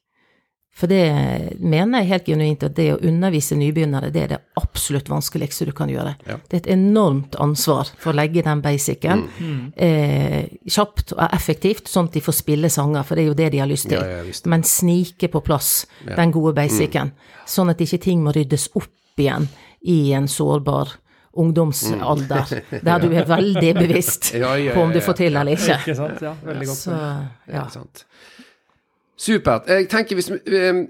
For 0.79 0.87
det 0.87 1.59
mener 1.59 2.05
jeg 2.05 2.09
helt 2.13 2.29
genuint 2.31 2.63
at 2.63 2.75
det 2.77 2.85
å 2.95 2.99
undervise 3.03 3.57
nybegynnere, 3.59 4.13
det 4.15 4.21
er 4.23 4.29
det 4.31 4.39
absolutt 4.61 5.09
vanskeligste 5.11 5.67
du 5.67 5.73
kan 5.75 5.91
gjøre. 5.91 6.13
Ja. 6.29 6.37
Det 6.47 6.55
er 6.55 6.61
et 6.63 6.69
enormt 6.77 7.35
ansvar 7.43 7.91
for 7.99 8.13
å 8.13 8.17
legge 8.21 8.45
den 8.47 8.63
basicen 8.63 9.25
Mm. 9.41 9.73
eh, 9.77 10.47
kjapt 10.71 11.13
og 11.17 11.25
effektivt, 11.35 11.89
sånn 11.91 12.07
at 12.07 12.13
de 12.15 12.21
får 12.23 12.37
spille 12.39 12.71
sanger, 12.71 13.03
for 13.03 13.17
det 13.19 13.25
er 13.25 13.29
jo 13.33 13.35
det 13.35 13.51
de 13.53 13.59
har 13.59 13.67
lyst 13.67 13.89
til. 13.91 13.99
Ja, 13.99 14.23
ja. 14.23 14.33
Men 14.47 14.63
snike 14.63 15.29
på 15.35 15.43
plass 15.43 15.87
den 16.07 16.31
gode 16.31 16.55
basicen, 16.55 17.11
sånn 17.47 17.71
at 17.71 17.79
ikke 17.83 17.99
ting 18.01 18.23
må 18.23 18.33
ryddes 18.37 18.69
opp 18.79 18.87
igjen 19.19 19.49
i 19.83 20.13
en 20.15 20.29
sårbar 20.31 20.95
ungdomsalder, 21.39 22.63
der 22.87 22.99
du 23.03 23.09
er 23.15 23.27
veldig 23.29 23.75
bevisst 23.79 24.33
Ja, 24.35 24.55
ja, 24.59 24.75
på 24.75 24.83
om 24.87 24.93
du 24.95 25.01
får 25.05 25.17
til 25.25 25.37
eller 25.37 25.55
ikke. 25.59 25.79
Ikke 25.83 25.97
sant? 25.99 26.23
Ja, 26.25 26.35
veldig 26.45 26.67
godt. 26.71 26.79
Så, 26.87 26.91
ja. 26.95 27.55
Ja, 27.59 27.67
sant. 27.73 28.05
Supert. 29.19 29.67
Jeg 29.69 29.89
tenker 29.91 30.15
hvis, 30.19 30.31
eh, 30.31 30.85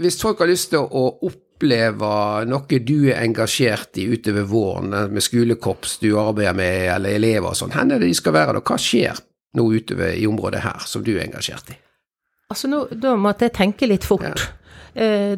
hvis 0.00 0.20
folk 0.22 0.38
har 0.40 0.48
lyst 0.48 0.70
til 0.72 0.86
å 0.88 1.02
oppleve 1.28 2.12
noe 2.48 2.78
du 2.80 3.10
er 3.12 3.20
engasjert 3.26 3.98
i 4.00 4.06
utover 4.14 4.46
våren, 4.48 4.92
eh, 4.94 5.08
med 5.12 5.22
skolekorps 5.22 5.98
du 6.00 6.14
arbeider 6.18 6.54
med, 6.56 6.88
eller 6.96 7.18
elever 7.18 7.50
og 7.52 7.58
sånn, 7.58 7.70
hvor 7.74 7.84
er 7.84 7.98
det 7.98 8.08
de 8.08 8.14
skal 8.14 8.32
være 8.32 8.54
da? 8.56 8.60
Hva 8.64 8.78
skjer 8.80 9.20
nå 9.54 9.66
utover 9.76 10.14
i 10.16 10.24
området 10.26 10.60
her, 10.64 10.80
som 10.88 11.04
du 11.04 11.12
er 11.18 11.26
engasjert 11.26 11.70
i? 11.70 11.76
Altså 12.52 12.68
nå, 12.68 12.86
da 13.00 13.14
måtte 13.16 13.46
jeg 13.46 13.52
tenke 13.56 13.86
litt 13.88 14.04
fort. 14.04 14.22
Ja. 14.22 14.58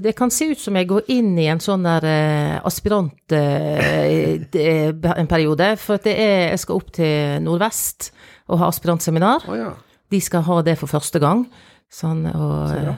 Det 0.03 0.17
kan 0.19 0.31
se 0.35 0.49
ut 0.51 0.59
som 0.59 0.75
jeg 0.75 0.89
går 0.91 1.05
inn 1.15 1.37
i 1.39 1.45
en 1.47 1.61
sånn 1.63 1.85
der 1.87 2.03
eh, 2.11 2.61
aspirant 2.67 3.31
eh, 3.31 4.39
det- 4.51 5.05
en 5.17 5.27
periode, 5.31 5.79
for 5.79 5.95
at 5.95 6.07
er, 6.11 6.49
jeg 6.51 6.59
skal 6.59 6.75
opp 6.81 6.91
til 6.97 7.39
Nordvest 7.45 8.11
og 8.49 8.59
ha 8.59 8.67
aspirantseminar. 8.73 9.47
Oh, 9.49 9.55
ja. 9.55 9.69
De 10.11 10.21
skal 10.21 10.43
ha 10.43 10.61
det 10.63 10.77
for 10.79 10.91
første 10.91 11.21
gang. 11.23 11.47
Sånn, 11.95 12.25
og 12.35 12.71
så 12.73 12.97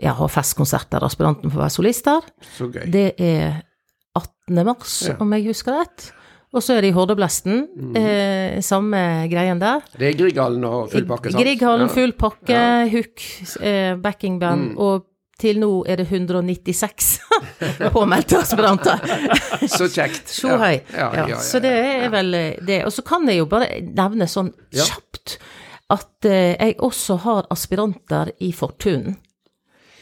ja, 0.00 0.14
ha 0.16 0.26
festkonsert 0.32 0.88
der 0.94 1.04
aspiranten 1.04 1.50
får 1.52 1.60
være 1.66 1.74
solister. 1.74 2.20
Så 2.56 2.70
gøy. 2.72 2.86
Det 2.90 3.08
er 3.20 3.58
18. 4.16 4.64
mars, 4.64 4.94
Ja. 5.08 5.16
om 5.20 5.32
jeg 5.36 5.44
husker 5.50 5.76
rett. 5.80 6.12
Og 6.52 6.62
så 6.66 6.74
er 6.74 6.80
det 6.82 6.88
i 6.90 6.94
Hordeblesten, 6.96 7.68
Mm. 7.76 7.96
eh, 7.96 8.60
samme 8.60 9.28
greien 9.30 9.60
der. 9.60 9.82
Det 9.96 10.08
er 10.08 10.16
Grieghallen 10.18 10.64
og 10.64 10.90
full 10.90 11.04
pakke, 11.06 11.30
sant? 11.30 11.42
Grieghallen, 11.44 11.86
Ja. 11.86 11.94
full 11.94 12.12
pakke, 12.12 12.90
hook, 12.90 13.20
eh, 13.62 13.94
backingband, 13.96 14.72
Mm. 14.72 14.78
og 14.78 15.04
til 15.38 15.56
nå 15.60 15.84
er 15.86 15.96
det 15.96 16.08
196 16.08 17.20
påmeldte 17.92 18.38
aspiranter. 18.40 18.98
Så 19.68 19.86
kjekt. 19.88 20.26
Så 20.40 20.56
høy. 20.58 20.80
Ja, 20.92 21.12
ja, 21.12 21.12
ja, 21.14 21.26
ja, 21.28 21.36
Så 21.36 21.60
det 21.62 21.70
er 21.72 22.08
vel 22.10 22.32
det. 22.66 22.84
Og 22.84 22.92
så 22.92 23.04
kan 23.06 23.26
jeg 23.28 23.38
jo 23.38 23.46
bare 23.46 23.80
nevne 23.80 24.26
sånn 24.28 24.52
Ja. 24.72 24.84
kjapt 24.84 25.38
at 25.90 26.24
eh, 26.28 26.54
jeg 26.60 26.76
også 26.78 27.16
har 27.24 27.46
aspiranter 27.50 28.30
i 28.40 28.52
Fortun. 28.52 29.16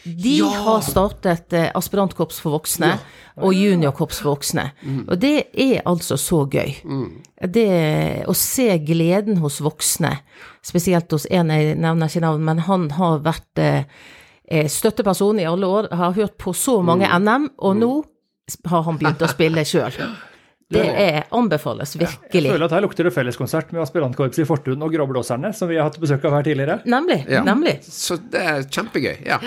De 0.09 0.37
Ja. 0.39 0.47
har 0.65 0.81
startet 0.81 1.53
eh, 1.53 1.71
aspirantkorps 1.77 2.39
for 2.41 2.55
voksne 2.55 2.95
og 3.37 3.53
juniorkorps 3.53 4.21
for 4.23 4.31
voksne. 4.37 4.71
Mm. 4.83 5.03
Og 5.09 5.19
det 5.21 5.33
er 5.53 5.83
altså 5.85 6.17
så 6.17 6.45
gøy. 6.49 6.71
Det 7.45 8.25
å 8.27 8.35
se 8.35 8.79
gleden 8.79 9.37
hos 9.43 9.59
voksne, 9.61 10.15
spesielt 10.65 11.11
hos 11.13 11.27
en 11.31 11.51
jeg 11.53 11.77
nevner 11.77 12.09
ikke 12.09 12.25
navn, 12.25 12.45
men 12.47 12.59
han 12.71 12.89
har 12.97 13.19
vært 13.27 13.59
eh, 13.61 13.85
eh, 14.49 14.69
støtteperson 14.71 15.41
i 15.41 15.45
alle 15.51 15.67
år, 15.67 15.91
har 15.93 16.13
hørt 16.17 16.39
på 16.39 16.55
så 16.57 16.81
mange 16.83 17.05
Mm. 17.09 17.23
NM, 17.25 17.51
og 17.59 17.77
nå 17.77 17.93
har 18.67 18.83
han 18.83 18.97
begynt 18.99 19.21
å 19.23 19.29
spille 19.29 19.65
sjøl. 19.65 19.93
Det 20.69 20.83
er, 20.85 21.23
anbefales 21.33 21.95
virkelig. 21.97 22.43
Jeg 22.45 22.53
føler 22.53 22.67
at 22.67 22.75
her 22.77 22.83
lukter 22.85 23.07
det 23.09 23.15
felleskonsert 23.15 23.71
med 23.73 23.81
aspirantkorpset 23.87 24.43
i 24.45 24.49
Fortun 24.49 24.85
og 24.85 24.93
Gråblåserne, 24.93 25.55
som 25.57 25.71
vi 25.71 25.79
har 25.81 25.89
hatt 25.89 25.97
besøk 26.01 26.27
av 26.29 26.37
her 26.37 26.45
tidligere. 26.45 26.83
Nemlig. 26.85 27.23
Ja. 27.33 27.41
Nemlig. 27.47 27.79
Så 27.89 28.19
det 28.21 28.43
er 28.43 28.67
kjempegøy. 28.69 29.15
Ja. 29.25 29.41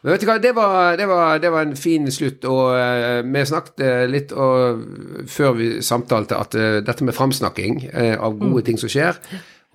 Men 0.00 0.14
vet 0.14 0.22
du 0.22 0.28
hva, 0.30 0.38
det 0.40 0.54
var, 0.56 0.96
det 0.96 1.08
var, 1.10 1.42
det 1.42 1.50
var 1.52 1.66
en 1.66 1.76
fin 1.76 2.06
slutt, 2.14 2.46
og 2.48 2.70
uh, 2.78 3.20
vi 3.26 3.44
snakket 3.50 3.82
eh, 3.82 4.02
litt 4.08 4.32
og, 4.32 4.84
før 5.28 5.56
vi 5.58 5.70
samtalte 5.84 6.38
at 6.38 6.54
uh, 6.54 6.78
dette 6.86 7.04
med 7.04 7.16
framsnakking 7.18 7.82
uh, 7.90 8.14
av 8.16 8.38
gode 8.38 8.62
ting 8.68 8.78
som 8.80 8.92
skjer 8.92 9.18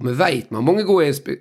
Og 0.02 0.08
vi 0.08 0.14
vet 0.18 0.48
vi 0.50 0.56
har 0.58 0.64
mange 0.66 0.84
gode 0.88 1.06
inspe, 1.12 1.36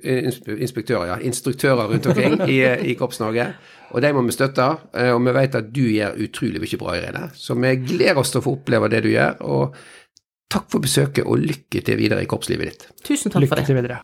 inspektører, 0.61 1.07
ja, 1.09 1.15
instruktører 1.25 1.89
rundt 1.89 2.07
omkring 2.11 2.35
i, 2.53 2.59
eh, 2.67 2.83
i 2.93 2.95
Korps-Norge, 3.01 3.47
og 3.93 4.03
de 4.05 4.11
må 4.13 4.23
vi 4.27 4.35
støtte. 4.37 4.67
eh, 4.95 5.11
og 5.15 5.23
vi 5.25 5.33
vet 5.39 5.55
at 5.57 5.73
du 5.73 5.81
gjør 5.89 6.19
utrolig 6.27 6.61
mye 6.61 6.79
bra, 6.83 6.97
Irene. 6.99 7.31
Så 7.35 7.57
vi 7.57 7.75
gleder 7.81 8.19
oss 8.21 8.31
til 8.35 8.43
å 8.43 8.45
få 8.45 8.57
oppleve 8.59 8.91
det 8.93 9.03
du 9.07 9.09
gjør. 9.15 9.41
og 9.41 9.75
Takk 10.53 10.67
for 10.69 10.85
besøket, 10.85 11.25
og 11.25 11.39
lykke 11.41 11.81
til 11.81 11.97
videre 11.97 12.21
i 12.21 12.27
korpslivet 12.29 12.69
ditt. 12.69 12.83
Tusen 13.09 13.31
takk 13.33 13.41
for 13.41 13.47
Lykke 13.47 13.57
det. 13.57 13.67
til 13.71 13.77
videre. 13.79 14.03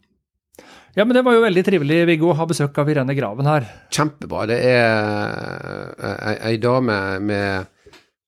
Ja, 0.96 1.04
men 1.04 1.12
det 1.14 1.22
var 1.26 1.34
jo 1.36 1.42
veldig 1.44 1.62
trivelig, 1.66 2.06
Viggo, 2.08 2.30
å 2.32 2.36
ha 2.38 2.46
besøk 2.48 2.78
av 2.80 2.88
Irene 2.88 3.14
Graven 3.14 3.44
her. 3.46 3.66
Kjempebra. 3.92 4.46
Det 4.48 4.56
er 4.64 6.38
ei, 6.48 6.56
dame 6.56 6.96
med 7.20 7.66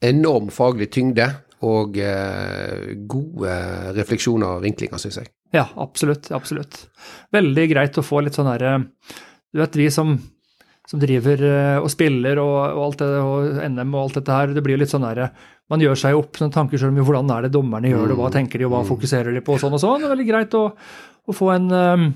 enorm 0.04 0.50
faglig 0.52 0.90
tyngde 0.92 1.30
og 1.64 1.96
eh, 1.96 2.92
gode 3.09 3.56
refleksjoner 3.96 4.59
og 4.59 4.62
vinklinger, 4.68 5.00
syns 5.00 5.16
jeg. 5.22 5.33
Ja, 5.52 5.66
absolutt. 5.82 6.30
Absolutt. 6.36 6.84
Veldig 7.34 7.64
greit 7.72 7.98
å 7.98 8.04
få 8.06 8.20
litt 8.22 8.36
sånn 8.38 8.46
herre 8.50 8.76
Du 9.50 9.58
vet, 9.58 9.74
vi 9.74 9.88
som, 9.90 10.12
som 10.86 11.00
driver 11.02 11.42
eh, 11.42 11.78
og 11.82 11.88
spiller 11.90 12.38
og, 12.38 12.58
og 12.76 12.82
alt 12.84 13.00
det, 13.02 13.08
og 13.18 13.58
NM 13.66 13.94
og 13.96 14.02
alt 14.04 14.20
dette 14.20 14.36
her, 14.36 14.52
det 14.54 14.62
blir 14.62 14.76
jo 14.78 14.82
litt 14.84 14.92
sånn 14.94 15.06
herre 15.08 15.30
Man 15.70 15.82
gjør 15.82 15.98
seg 15.98 16.14
opp 16.18 16.38
noen 16.42 16.54
tanker 16.54 16.78
selv 16.78 16.94
om 16.94 17.02
hvordan 17.06 17.30
er 17.34 17.46
det 17.48 17.52
dommerne 17.54 17.90
gjør 17.90 18.12
det, 18.12 18.18
hva 18.22 18.30
tenker 18.34 18.58
de, 18.62 18.66
og 18.68 18.74
hva 18.76 18.84
fokuserer 18.86 19.34
de 19.34 19.42
på, 19.46 19.54
og 19.54 19.62
sånn 19.62 19.74
og 19.74 19.82
sånn. 19.82 19.98
Det 20.02 20.06
er 20.08 20.14
veldig 20.16 20.28
greit 20.30 20.54
å, 20.58 20.64
å 20.70 21.36
få 21.36 21.50
en 21.54 21.68
eh, 21.74 22.08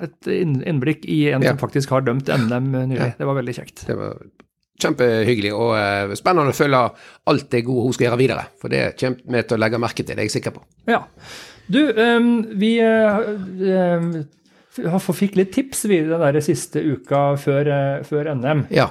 et 0.00 0.28
innblikk 0.32 1.02
i 1.12 1.26
en 1.34 1.42
Ja. 1.44 1.50
som 1.52 1.58
faktisk 1.60 1.90
har 1.92 2.00
dømt 2.06 2.30
NM 2.32 2.70
nylig. 2.88 3.10
Det 3.18 3.26
var 3.28 3.36
veldig 3.36 3.54
kjekt. 3.58 3.82
Det 3.86 3.96
var 3.98 4.14
kjempehyggelig 4.80 5.50
og 5.54 5.74
eh, 5.78 6.14
spennende 6.18 6.54
å 6.54 6.56
følge 6.56 6.80
alt 7.30 7.50
det 7.52 7.60
gode 7.66 7.84
hun 7.88 7.92
skal 7.96 8.08
gjøre 8.08 8.20
videre. 8.22 8.46
For 8.62 8.72
det 8.72 8.80
kommer 9.00 9.36
vi 9.36 9.42
til 9.44 9.58
å 9.58 9.60
legge 9.60 9.80
merke 9.82 10.00
til, 10.02 10.14
det 10.16 10.22
er 10.24 10.30
jeg 10.30 10.36
sikker 10.38 10.54
på. 10.56 10.62
Ja. 10.90 11.02
Du, 11.66 11.80
um, 11.96 12.44
vi 12.60 12.76
uh, 12.84 13.22
um, 14.76 15.06
fikk 15.16 15.38
litt 15.38 15.54
tips 15.54 15.86
vi 15.88 16.02
den 16.04 16.20
der 16.20 16.40
siste 16.44 16.82
uka 16.82 17.34
før, 17.40 17.70
uh, 17.70 18.04
før 18.06 18.32
NM. 18.36 18.66
Ja. 18.74 18.90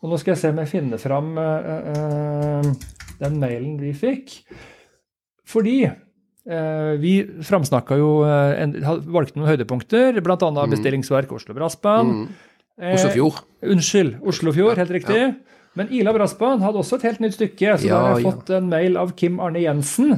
Og 0.00 0.12
nå 0.12 0.18
skal 0.20 0.34
jeg 0.34 0.42
se 0.42 0.52
om 0.54 0.60
jeg 0.62 0.70
finner 0.70 1.02
fram 1.02 1.32
uh, 1.36 2.68
den 3.20 3.40
mailen 3.42 3.78
vi 3.82 3.94
fikk. 3.96 4.40
Fordi 5.48 5.80
vi 6.48 7.10
framsnakka 7.44 7.96
jo 8.00 8.22
en, 8.24 8.70
valgte 9.12 9.36
noen 9.36 9.50
høydepunkter, 9.50 10.16
bl.a. 10.24 10.36
Mm. 10.38 10.70
bestillingsverk 10.72 11.34
Oslo 11.36 11.52
Brassband. 11.52 12.14
Mm. 12.14 12.86
Oslofjord. 12.94 13.42
Unnskyld, 13.68 14.14
Oslofjord, 14.24 14.80
helt 14.80 14.94
riktig. 14.96 15.26
Men 15.76 15.92
Ila 15.92 16.14
Brassband 16.16 16.64
hadde 16.64 16.80
også 16.80 16.96
et 16.96 17.04
helt 17.10 17.20
nytt 17.20 17.36
stykke, 17.36 17.74
så 17.82 17.90
Ja, 17.90 17.90
da 17.90 18.00
har 18.00 18.16
jeg 18.16 18.24
ja. 18.24 18.32
fått 18.32 18.54
en 18.56 18.70
mail 18.72 18.96
av 18.96 19.12
Kim 19.18 19.36
Arne 19.44 19.60
Jensen. 19.60 20.14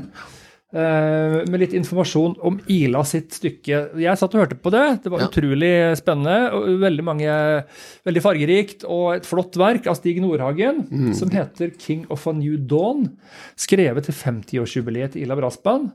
Eh, 0.73 1.45
med 1.51 1.61
litt 1.61 1.73
informasjon 1.75 2.37
om 2.47 2.61
Ila 2.71 3.03
sitt 3.05 3.31
stykke. 3.35 3.81
Jeg 4.01 4.19
satt 4.21 4.35
og 4.35 4.43
hørte 4.45 4.59
på 4.61 4.71
det. 4.71 5.03
Det 5.05 5.11
var 5.13 5.21
Ja. 5.21 5.27
utrolig 5.29 5.97
spennende. 5.99 6.53
og 6.55 6.81
Veldig 6.81 7.05
mange, 7.05 7.65
veldig 8.07 8.23
fargerikt 8.23 8.85
og 8.89 9.17
et 9.17 9.27
flott 9.27 9.57
verk 9.57 9.87
av 9.87 9.97
Stig 9.97 10.21
Nordhagen 10.21 10.87
Mm. 10.91 11.15
som 11.15 11.31
heter 11.31 11.71
'King 11.77 12.07
of 12.11 12.27
a 12.27 12.33
New 12.33 12.57
Dawn'. 12.57 13.11
Skrevet 13.57 14.05
til 14.05 14.15
50-årsjubileet 14.15 15.13
til 15.13 15.23
Ila 15.23 15.35
Brassband. 15.37 15.91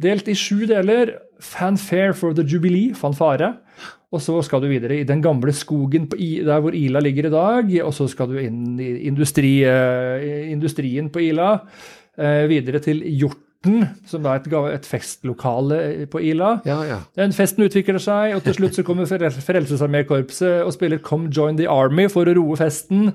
Delt 0.00 0.28
i 0.28 0.32
sju 0.34 0.66
deler. 0.66 1.12
Fanfare 1.40 2.14
for 2.14 2.32
the 2.32 2.42
Jubilee, 2.42 2.94
fanfare. 2.94 3.56
Og 4.12 4.20
så 4.20 4.42
skal 4.42 4.60
du 4.60 4.66
videre 4.68 4.98
i 5.00 5.04
den 5.04 5.22
gamle 5.22 5.52
skogen 5.52 6.08
der 6.08 6.60
hvor 6.60 6.72
Ila 6.74 6.98
ligger 7.00 7.26
i 7.26 7.30
dag. 7.30 7.84
Og 7.84 7.92
så 7.92 8.08
skal 8.08 8.26
du 8.28 8.38
inn 8.38 8.78
i 8.80 9.06
industri, 9.06 9.62
eh, 9.62 10.50
industrien 10.50 11.10
på 11.10 11.20
Ila. 11.20 11.60
Eh, 12.18 12.46
videre 12.48 12.80
til 12.80 13.02
Hjorten, 13.60 13.88
som 14.08 14.24
er 14.24 14.38
et, 14.40 14.46
et 14.72 14.86
festlokale 14.88 16.06
på 16.10 16.20
Ila. 16.30 16.62
Ja, 16.64 16.78
ja. 16.88 16.96
Den 17.18 17.32
festen 17.36 17.64
utvikler 17.66 17.98
seg, 18.00 18.32
og 18.38 18.42
til 18.46 18.54
slutt 18.56 18.74
så 18.78 18.84
kommer 18.86 19.04
Frel- 19.04 19.28
Frelsesarmékorpset 19.28 20.64
og 20.64 20.72
spiller 20.72 20.98
Come 21.04 21.28
Join 21.28 21.58
the 21.58 21.68
Army 21.68 22.08
for 22.08 22.24
å 22.24 22.34
roe 22.38 22.56
festen. 22.56 23.10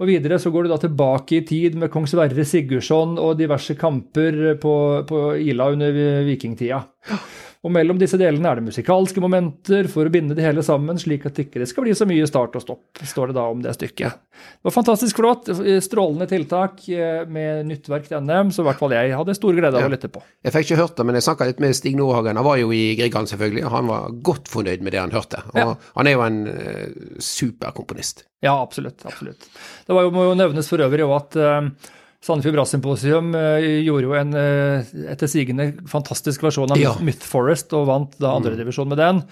Og 0.00 0.08
videre 0.08 0.38
så 0.40 0.50
går 0.54 0.64
du 0.64 0.70
da 0.72 0.78
tilbake 0.80 1.36
i 1.36 1.44
tid 1.44 1.76
med 1.76 1.90
kong 1.92 2.06
Sverre 2.08 2.44
Sigurdsson 2.48 3.18
og 3.20 3.36
diverse 3.42 3.76
kamper 3.76 4.54
på, 4.62 4.74
på 5.06 5.20
Ila 5.36 5.68
under 5.74 5.92
vikingtida. 6.24 6.80
Og 7.60 7.68
mellom 7.74 7.98
disse 8.00 8.16
delene 8.16 8.48
er 8.48 8.56
det 8.56 8.64
musikalske 8.70 9.20
momenter 9.20 9.84
for 9.92 10.08
å 10.08 10.12
binde 10.12 10.32
det 10.32 10.46
hele 10.46 10.62
sammen, 10.64 10.96
slik 10.96 11.26
at 11.28 11.36
ikke 11.42 11.60
det 11.60 11.66
skal 11.68 11.84
bli 11.84 11.92
så 11.92 12.06
mye 12.08 12.24
start 12.24 12.54
og 12.56 12.62
stopp, 12.64 13.02
står 13.04 13.28
det 13.28 13.36
da 13.36 13.42
om 13.52 13.60
det 13.60 13.74
stykket. 13.76 14.14
Det 14.40 14.64
var 14.70 14.72
fantastisk 14.72 15.20
flott, 15.20 15.50
strålende 15.84 16.24
tiltak 16.30 16.80
eh, 16.88 17.26
med 17.28 17.68
nytt 17.68 17.90
verk 17.92 18.08
til 18.08 18.24
NM, 18.24 18.48
så 18.56 18.64
i 18.64 18.68
hvert 18.70 18.80
fall 18.80 18.94
jeg 18.96 19.12
hadde 19.12 19.36
stor 19.36 19.52
glede 19.58 19.76
av 19.76 19.84
Ja. 19.84 19.90
å 19.90 19.92
lytte 19.92 20.08
på. 20.08 20.22
Jeg 20.42 20.56
fikk 20.56 20.70
ikke 20.70 20.80
hørt 20.80 20.96
det, 20.96 21.06
men 21.10 21.20
jeg 21.20 21.26
snakka 21.28 21.50
litt 21.50 21.60
med 21.60 21.76
Stig 21.76 22.00
Nordhagen. 22.00 22.40
Han 22.40 22.48
var 22.48 22.56
jo 22.62 22.72
i 22.72 22.80
Grieghallen, 22.96 23.28
selvfølgelig, 23.28 23.66
og 23.68 23.76
han 23.76 23.92
var 23.92 24.08
godt 24.30 24.48
fornøyd 24.48 24.80
med 24.88 24.96
det 24.96 25.04
han 25.04 25.12
hørte. 25.12 25.44
Og 25.52 25.60
Ja. 25.60 25.68
Han 26.00 26.06
er 26.08 26.16
jo 26.16 26.24
en 26.24 26.40
uh, 26.48 27.20
superkomponist. 27.20 28.24
Ja, 28.40 28.56
absolutt. 28.62 29.04
absolutt. 29.04 29.44
Det 29.86 29.92
var 29.94 30.08
jo, 30.08 30.10
må 30.16 30.24
jo 30.30 30.36
nevnes 30.38 30.68
for 30.70 30.80
øvrig 30.80 31.04
også 31.04 31.20
at 31.20 31.36
uh, 31.36 31.90
Sandefjord 32.20 32.58
Brass-symposium 32.58 33.30
eh, 33.34 33.64
gjorde 33.86 34.04
jo 34.04 34.12
en 34.18 34.34
uh, 34.36 34.90
etter 35.08 35.30
sigende 35.30 35.70
fantastisk 35.88 36.42
versjon 36.44 36.70
av 36.74 36.76
Ja. 36.80 36.92
Myth 37.00 37.24
Forest 37.24 37.72
og 37.78 37.86
vant 37.88 38.18
da 38.20 38.34
andredivisjon 38.36 38.90
med 38.92 39.00
den. 39.00 39.22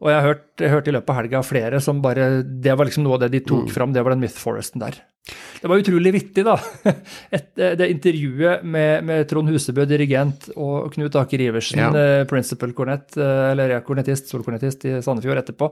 Og 0.00 0.08
jeg 0.08 0.24
hørte 0.24 0.70
hørt, 0.72 0.88
i 0.88 0.94
løpet 0.96 1.12
av 1.12 1.18
helga 1.20 1.42
flere 1.44 1.80
som 1.84 2.00
bare 2.02 2.42
Det 2.42 2.72
var 2.78 2.88
liksom 2.88 3.04
noe 3.04 3.18
av 3.18 3.26
det 3.26 3.30
de 3.36 3.42
tok 3.50 3.68
fram, 3.74 3.92
det 3.92 4.00
var 4.02 4.16
den 4.16 4.24
Myth 4.24 4.40
Foresten 4.40 4.80
der. 4.80 4.96
Det 5.60 5.68
var 5.68 5.76
utrolig 5.82 6.12
vittig, 6.14 6.44
da. 6.46 6.54
Et, 7.36 7.50
eh, 7.60 7.74
det 7.76 7.90
intervjuet 7.92 8.62
med, 8.64 9.04
med 9.04 9.28
Trond 9.28 9.50
Husebø, 9.52 9.84
dirigent, 9.90 10.48
og 10.56 10.88
Knut 10.94 11.18
Aker 11.20 11.42
Iversen, 11.50 11.82
Ja. 11.82 11.90
eh, 11.92 12.24
principal 12.30 12.72
cornet, 12.72 13.12
eh, 13.20 13.50
eller 13.52 13.74
ja, 13.76 13.80
kornettist, 13.84 14.30
solkornettist 14.32 14.86
i 14.88 14.94
Sandefjord 15.04 15.42
etterpå. 15.42 15.68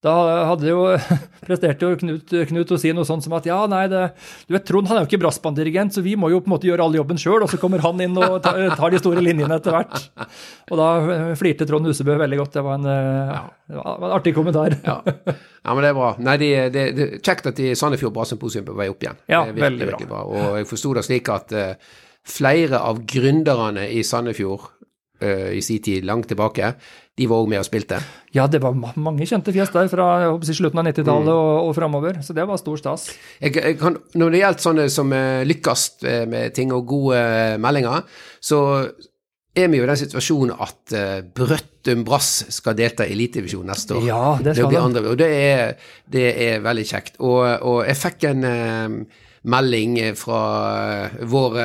Da 0.00 0.12
hadde 0.48 0.70
jo, 0.70 0.84
presterte 1.46 1.84
jo 1.84 1.96
Knut, 2.00 2.32
Knut 2.48 2.70
å 2.72 2.78
si 2.80 2.92
noe 2.96 3.04
sånt 3.04 3.24
som 3.26 3.34
at 3.36 3.44
ja, 3.48 3.58
nei, 3.68 3.82
det, 3.92 4.06
du 4.48 4.54
vet, 4.56 4.64
Trond 4.68 4.88
han 4.88 4.96
er 4.96 5.04
jo 5.04 5.10
ikke 5.10 5.20
brassbanddirigent, 5.20 5.92
så 5.92 6.04
vi 6.04 6.14
må 6.16 6.30
jo 6.32 6.40
på 6.40 6.48
en 6.48 6.54
måte 6.54 6.70
gjøre 6.70 6.86
all 6.86 6.96
jobben 6.96 7.20
sjøl, 7.20 7.44
og 7.44 7.52
så 7.52 7.60
kommer 7.60 7.84
han 7.84 8.00
inn 8.00 8.16
og 8.16 8.38
tar, 8.44 8.62
tar 8.80 8.94
de 8.94 9.02
store 9.02 9.24
linjene 9.24 9.60
etter 9.60 9.76
hvert. 9.76 10.08
Og 10.72 10.80
da 10.80 10.88
eh, 11.02 11.26
flirte 11.40 11.68
Trond 11.68 11.90
Husebø 11.90 12.16
veldig 12.22 12.40
godt. 12.40 12.56
Det 12.56 12.64
var 12.64 12.80
en, 12.80 12.88
ja. 12.88 13.44
det 13.68 13.84
var 13.84 14.08
en 14.08 14.16
artig 14.16 14.34
kommentar. 14.36 14.78
Ja. 14.86 14.98
ja, 15.04 15.74
men 15.74 15.84
det 15.84 15.92
er 15.92 15.98
bra. 16.00 16.10
Nei, 16.24 16.38
det 16.40 16.50
det, 16.72 16.86
det, 16.96 17.08
Kjekt 17.20 17.52
at 17.52 17.60
de 17.60 17.74
Sandefjord 17.76 18.16
Brassymposium 18.16 18.64
er 18.64 18.72
på 18.72 18.80
vei 18.80 18.88
opp 18.92 19.04
igjen. 19.04 19.20
Ja, 19.28 19.44
det 19.44 19.52
er 19.52 19.58
virkelig, 19.58 19.90
veldig 19.92 20.08
bra. 20.08 20.24
bra. 20.24 20.48
Og 20.48 20.60
jeg 20.62 20.70
forsto 20.72 20.96
det 20.96 21.04
slik 21.06 21.28
at 21.32 21.52
uh, 21.52 21.96
flere 22.24 22.80
av 22.88 23.04
gründerne 23.04 23.84
i 23.92 24.00
Sandefjord 24.06 24.70
eh, 25.22 25.50
i 25.58 25.62
sin 25.64 25.82
tid, 25.82 26.06
langt 26.08 26.28
tilbake, 26.30 26.74
de 27.20 27.28
var 27.28 27.42
òg 27.42 27.50
med 27.52 27.60
og 27.60 27.66
spilte. 27.66 27.98
Ja, 28.32 28.46
det 28.48 28.62
var 28.62 28.76
mange 28.76 29.26
kjente 29.28 29.52
fjes 29.54 29.72
der 29.74 29.90
fra 29.92 30.06
håper 30.30 30.56
slutten 30.56 30.80
av 30.80 30.88
90-tallet 30.88 31.32
og, 31.34 31.68
og 31.68 31.74
framover, 31.76 32.20
så 32.24 32.36
det 32.36 32.46
var 32.48 32.60
stor 32.60 32.80
stas. 32.80 33.10
Jeg, 33.42 33.56
jeg 33.58 33.78
kan, 33.80 33.98
når 34.20 34.32
det 34.32 34.42
gjelder 34.42 34.66
sånne 34.66 34.88
som 34.92 35.12
eh, 35.16 35.44
lykkes 35.48 35.86
eh, 36.08 36.24
med 36.30 36.56
ting 36.56 36.72
og 36.76 36.86
gode 36.88 37.20
meldinger, 37.60 38.06
så 38.40 38.60
er 39.56 39.70
vi 39.70 39.80
jo 39.80 39.84
i 39.84 39.88
den 39.90 39.98
situasjonen 39.98 40.52
at 40.62 40.92
uh, 40.94 41.16
Brøttum 41.34 42.04
Brass 42.06 42.44
skal 42.54 42.76
delta 42.78 43.02
i 43.02 43.16
Elitevisjon 43.16 43.66
neste 43.66 43.96
år. 43.98 44.04
Ja, 44.06 44.22
det 44.38 44.54
skal 44.54 44.70
det 44.70 44.76
de. 44.76 44.82
andre, 44.82 45.02
og 45.10 45.18
det 45.18 45.30
er, 45.34 45.72
det 46.06 46.26
er 46.44 46.62
veldig 46.62 46.84
kjekt. 46.86 47.18
Og, 47.18 47.42
og 47.66 47.80
jeg 47.88 47.98
fikk 47.98 48.28
en 48.30 48.46
uh, 48.46 49.18
melding 49.50 49.98
fra 50.20 50.40
vår 51.26 51.58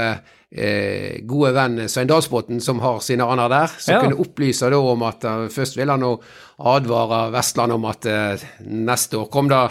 eh, 0.56 1.22
gode 1.28 1.52
venn 1.56 1.86
Svein 1.92 2.08
Dalsbotn, 2.10 2.62
som 2.64 2.80
har 2.84 3.02
sine 3.04 3.28
aner 3.28 3.52
der, 3.52 3.74
som 3.78 3.96
Ja. 3.96 4.02
kunne 4.02 4.20
opplyse 4.20 4.70
da 4.72 4.78
om 4.80 5.04
at 5.04 5.24
uh, 5.28 5.48
først 5.52 5.78
vil 5.78 5.90
han 5.92 6.04
advare 6.04 7.32
Vestland 7.34 7.76
om 7.76 7.86
at 7.86 8.06
uh, 8.06 8.46
neste 8.64 9.20
år 9.20 9.30
kom 9.32 9.50
da 9.52 9.68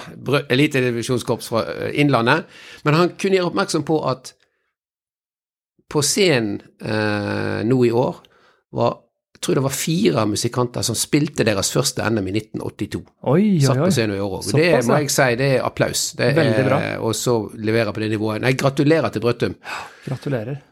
elitedivisjonskorps 0.51 1.49
fra 1.49 1.65
uh, 1.65 1.89
Innlandet, 1.93 2.45
men 2.85 2.95
han 2.95 3.15
kunne 3.17 3.39
gjøre 3.39 3.53
oppmerksom 3.53 3.85
på 3.85 4.01
at 4.11 4.35
på 5.89 6.01
scenen 6.03 6.61
nå 7.69 7.77
i 7.87 7.91
år 7.93 8.17
var 8.75 8.97
jeg 9.35 9.43
tror 9.45 9.59
det 9.59 9.63
var 9.67 9.75
fire 9.77 10.23
musikanter 10.27 10.83
som 10.83 10.97
spilte 10.97 11.45
deres 11.45 11.69
første 11.71 12.03
NM 12.09 12.31
i 12.31 12.33
1982. 12.41 13.03
Oi, 13.29 13.61
Satt 13.61 13.77
oi, 13.77 13.85
på 13.85 13.91
scenen 13.93 14.17
i 14.17 14.23
år 14.25 14.39
òg. 14.39 14.49
Det 14.57 14.71
må 14.89 15.01
jeg 15.03 15.11
si, 15.13 15.27
det 15.37 15.49
er 15.59 15.67
applaus. 15.69 16.07
Det 16.17 16.31
er. 16.33 16.97
Og 17.05 17.13
så 17.15 17.37
levere 17.61 17.93
på 17.93 18.01
det 18.01 18.09
nivået. 18.15 18.41
Nei, 18.41 18.55
gratulerer 18.57 19.13
til 19.13 19.21
Brøttum. 19.21 19.59
Gratulerer. 20.07 20.63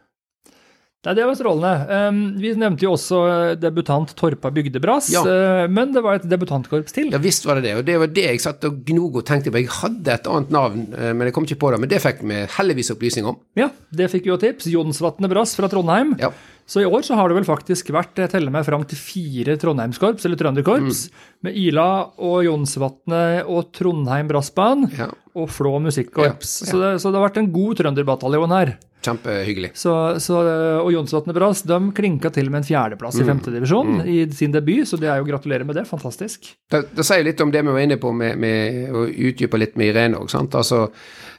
Nei, 1.03 1.15
Det 1.19 1.25
var 1.27 1.35
strålende. 1.35 1.71
Um, 2.09 2.19
vi 2.39 2.53
nevnte 2.55 2.85
jo 2.87 2.93
også 2.95 3.17
eh, 3.27 3.55
debutant 3.59 4.13
Torpa 4.15 4.53
Bygdebrass, 4.55 5.09
Ja. 5.11 5.25
eh, 5.27 5.65
men 5.67 5.91
det 5.93 6.03
var 6.05 6.15
et 6.21 6.29
debutantkorps 6.31 6.95
til. 6.95 7.09
Ja 7.11 7.19
visst 7.19 7.43
var 7.45 7.59
det 7.59 7.65
det, 7.67 7.73
og 7.81 7.85
det 7.89 7.97
var 7.99 8.07
det 8.07 8.23
jeg 8.29 8.39
satt 8.45 8.63
og 8.69 8.85
gnog 8.87 9.17
og 9.19 9.25
tenkte 9.27 9.51
på. 9.51 9.59
Jeg 9.65 9.73
hadde 9.81 10.15
et 10.15 10.29
annet 10.31 10.51
navn, 10.55 10.85
eh, 10.95 11.11
men 11.13 11.27
jeg 11.27 11.35
kom 11.35 11.43
ikke 11.49 11.59
på 11.59 11.73
det. 11.75 11.81
Men 11.83 11.91
det 11.91 11.99
fikk 12.05 12.23
vi 12.23 12.47
heldigvis 12.55 12.93
opplysning 12.95 13.27
om. 13.27 13.37
Ja, 13.59 13.71
det 13.91 14.11
fikk 14.15 14.23
vi 14.29 14.31
jo 14.31 14.39
tips. 14.39 14.71
Jonsvatnet 14.71 15.29
Brass 15.35 15.57
fra 15.59 15.67
Trondheim. 15.69 16.15
Ja. 16.23 16.31
Så 16.71 16.81
i 16.81 16.87
år 16.87 17.03
så 17.03 17.17
har 17.19 17.27
det 17.29 17.35
vel 17.41 17.49
faktisk 17.51 17.91
vært, 17.91 18.15
jeg 18.23 18.31
teller 18.31 18.55
meg 18.55 18.65
fram 18.65 18.85
til 18.87 18.97
fire 18.97 19.57
Trondheimskorps, 19.59 20.25
eller 20.25 20.39
Trønderkorps, 20.39 21.09
Mm. 21.11 21.43
med 21.43 21.57
Ila 21.59 21.89
og 22.23 22.45
Jonsvatnet 22.47 23.45
og 23.51 23.73
Trondheim 23.75 24.29
Brassband 24.31 24.93
Ja. 24.97 25.11
og 25.35 25.49
Flå 25.51 25.81
Musikkorps. 25.83 26.63
Ja, 26.63 26.67
ja. 26.67 26.71
Så, 26.71 26.79
det, 26.79 27.01
så 27.03 27.11
det 27.11 27.19
har 27.19 27.29
vært 27.29 27.39
en 27.43 27.51
god 27.53 27.77
trønderbataljon 27.83 28.55
her. 28.55 28.77
Kjempehyggelig. 29.03 29.71
Så, 29.79 29.93
så, 30.23 30.39
og 30.83 30.91
Jonsvatnet 30.95 31.35
Brass 31.37 31.63
de 31.67 31.79
klinka 31.97 32.31
til 32.33 32.51
med 32.51 32.63
en 32.63 32.69
fjerdeplass 32.69 33.17
Mm. 33.19 33.23
i 33.23 33.29
femtedivisjon 33.33 33.97
i 34.09 34.19
sin 34.33 34.53
debut, 34.55 34.87
så 34.89 34.97
det 35.01 35.09
er 35.11 35.19
jo 35.21 35.27
gratulerer 35.29 35.67
med 35.67 35.77
det. 35.81 35.87
Fantastisk. 35.91 36.53
Det, 36.71 36.85
det 36.97 37.05
sier 37.07 37.25
litt 37.27 37.41
om 37.43 37.51
det 37.53 37.63
vi 37.67 37.75
var 37.75 37.83
inne 37.85 37.99
på 38.01 38.13
med, 38.15 38.39
med 38.39 38.93
å 38.95 39.05
utdype 39.11 39.59
litt 39.61 39.75
med 39.77 39.91
Irene 39.93 40.21
òg, 40.23 40.31
sant. 40.31 40.55
Altså, 40.55 40.85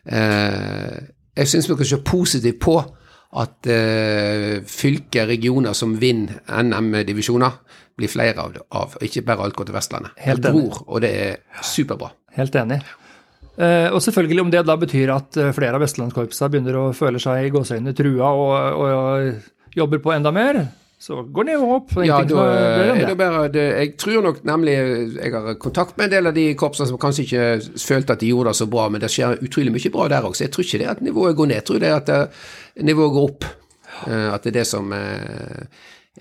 eh, 0.05 0.99
jeg 1.39 1.47
syns 1.49 1.69
vi 1.69 1.75
kan 1.79 1.89
se 1.89 2.01
positivt 2.05 2.59
på 2.61 2.75
at 3.43 3.65
eh, 3.71 4.59
fylker, 4.69 5.25
regioner 5.31 5.73
som 5.73 5.95
vinner 5.97 6.43
NM-divisjoner, 6.61 7.55
blir 7.97 8.09
flere 8.09 8.41
av, 8.41 8.57
av. 8.77 8.93
Ikke 9.05 9.23
bare 9.25 9.45
alt 9.45 9.55
går 9.57 9.69
til 9.69 9.75
Vestlandet. 9.77 10.13
Helt 10.21 10.45
enig. 10.45 10.67
Bror, 10.69 10.83
og 10.87 11.01
det 11.01 11.11
er 11.23 11.63
superbra. 11.65 12.11
Helt 12.37 12.55
enig. 12.57 12.79
Eh, 13.53 13.89
og 13.93 13.99
selvfølgelig 14.01 14.41
om 14.47 14.51
det 14.53 14.63
da 14.65 14.75
betyr 14.81 15.11
at 15.13 15.37
eh, 15.37 15.51
flere 15.53 15.77
av 15.77 15.83
vestlandskorpsa 15.85 16.47
begynner 16.49 16.77
å 16.79 16.85
føle 16.97 17.19
seg 17.21 17.45
i 17.45 17.51
gåseøynene 17.53 17.93
trua 17.97 18.31
og, 18.33 18.53
og, 18.79 18.87
og 18.97 19.77
jobber 19.77 20.01
på 20.01 20.13
enda 20.15 20.31
mer, 20.33 20.63
så 21.03 21.19
går 21.35 21.45
det 21.49 21.57
jo 21.59 21.67
opp. 21.75 21.93
Ja, 22.07 22.21
da, 22.25 22.43
det 23.05 23.15
bare, 23.19 23.43
det, 23.53 23.63
jeg 23.75 23.91
tror 23.99 24.21
nok 24.23 24.37
nemlig 24.47 24.73
Jeg 25.19 25.33
har 25.35 25.57
kontakt 25.59 25.97
med 25.99 26.05
en 26.07 26.13
del 26.15 26.29
av 26.31 26.37
de 26.37 26.45
korpsene 26.57 26.87
som 26.89 26.97
kanskje 27.01 27.25
ikke 27.27 27.47
følte 27.83 28.15
at 28.15 28.23
de 28.23 28.29
gjorde 28.31 28.53
det 28.53 28.61
så 28.61 28.67
bra, 28.71 28.85
men 28.89 29.03
det 29.03 29.11
skjer 29.11 29.41
utrolig 29.43 29.73
mye 29.75 29.91
bra 29.93 30.05
der 30.15 30.25
òg, 30.29 30.37
så 30.39 30.45
jeg 30.47 30.53
tror 30.55 30.65
ikke 30.65 30.79
det 30.81 30.91
at 30.93 31.01
nivået 31.05 31.35
går 31.37 31.51
ned. 31.51 31.59
Jeg 31.59 31.67
tror 31.69 31.83
det 31.83 31.91
at 31.97 32.13
eh, 32.15 32.45
nivået 32.89 33.13
går 33.17 33.27
opp. 33.29 33.49
Eh, 34.07 34.29
At 34.33 34.45
det 34.47 34.53
er 34.53 34.59
det 34.61 34.67
som 34.71 34.93
eh, 34.95 35.65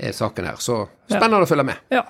er 0.02 0.12
saken 0.16 0.50
her. 0.50 0.58
Så 0.60 0.82
spennende 1.08 1.46
å 1.46 1.48
følge 1.48 1.64
med. 1.70 1.80
Ja. 1.94 2.02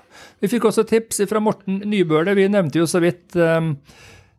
Vi 0.43 0.49
fikk 0.51 0.65
også 0.71 0.83
tips 0.89 1.21
fra 1.29 1.39
Morten 1.43 1.79
Nybøle. 1.87 2.33
Vi 2.35 2.49
nevnte 2.51 2.81
jo 2.81 2.89
så 2.89 2.99
vidt 3.03 3.37
eh, 3.39 3.69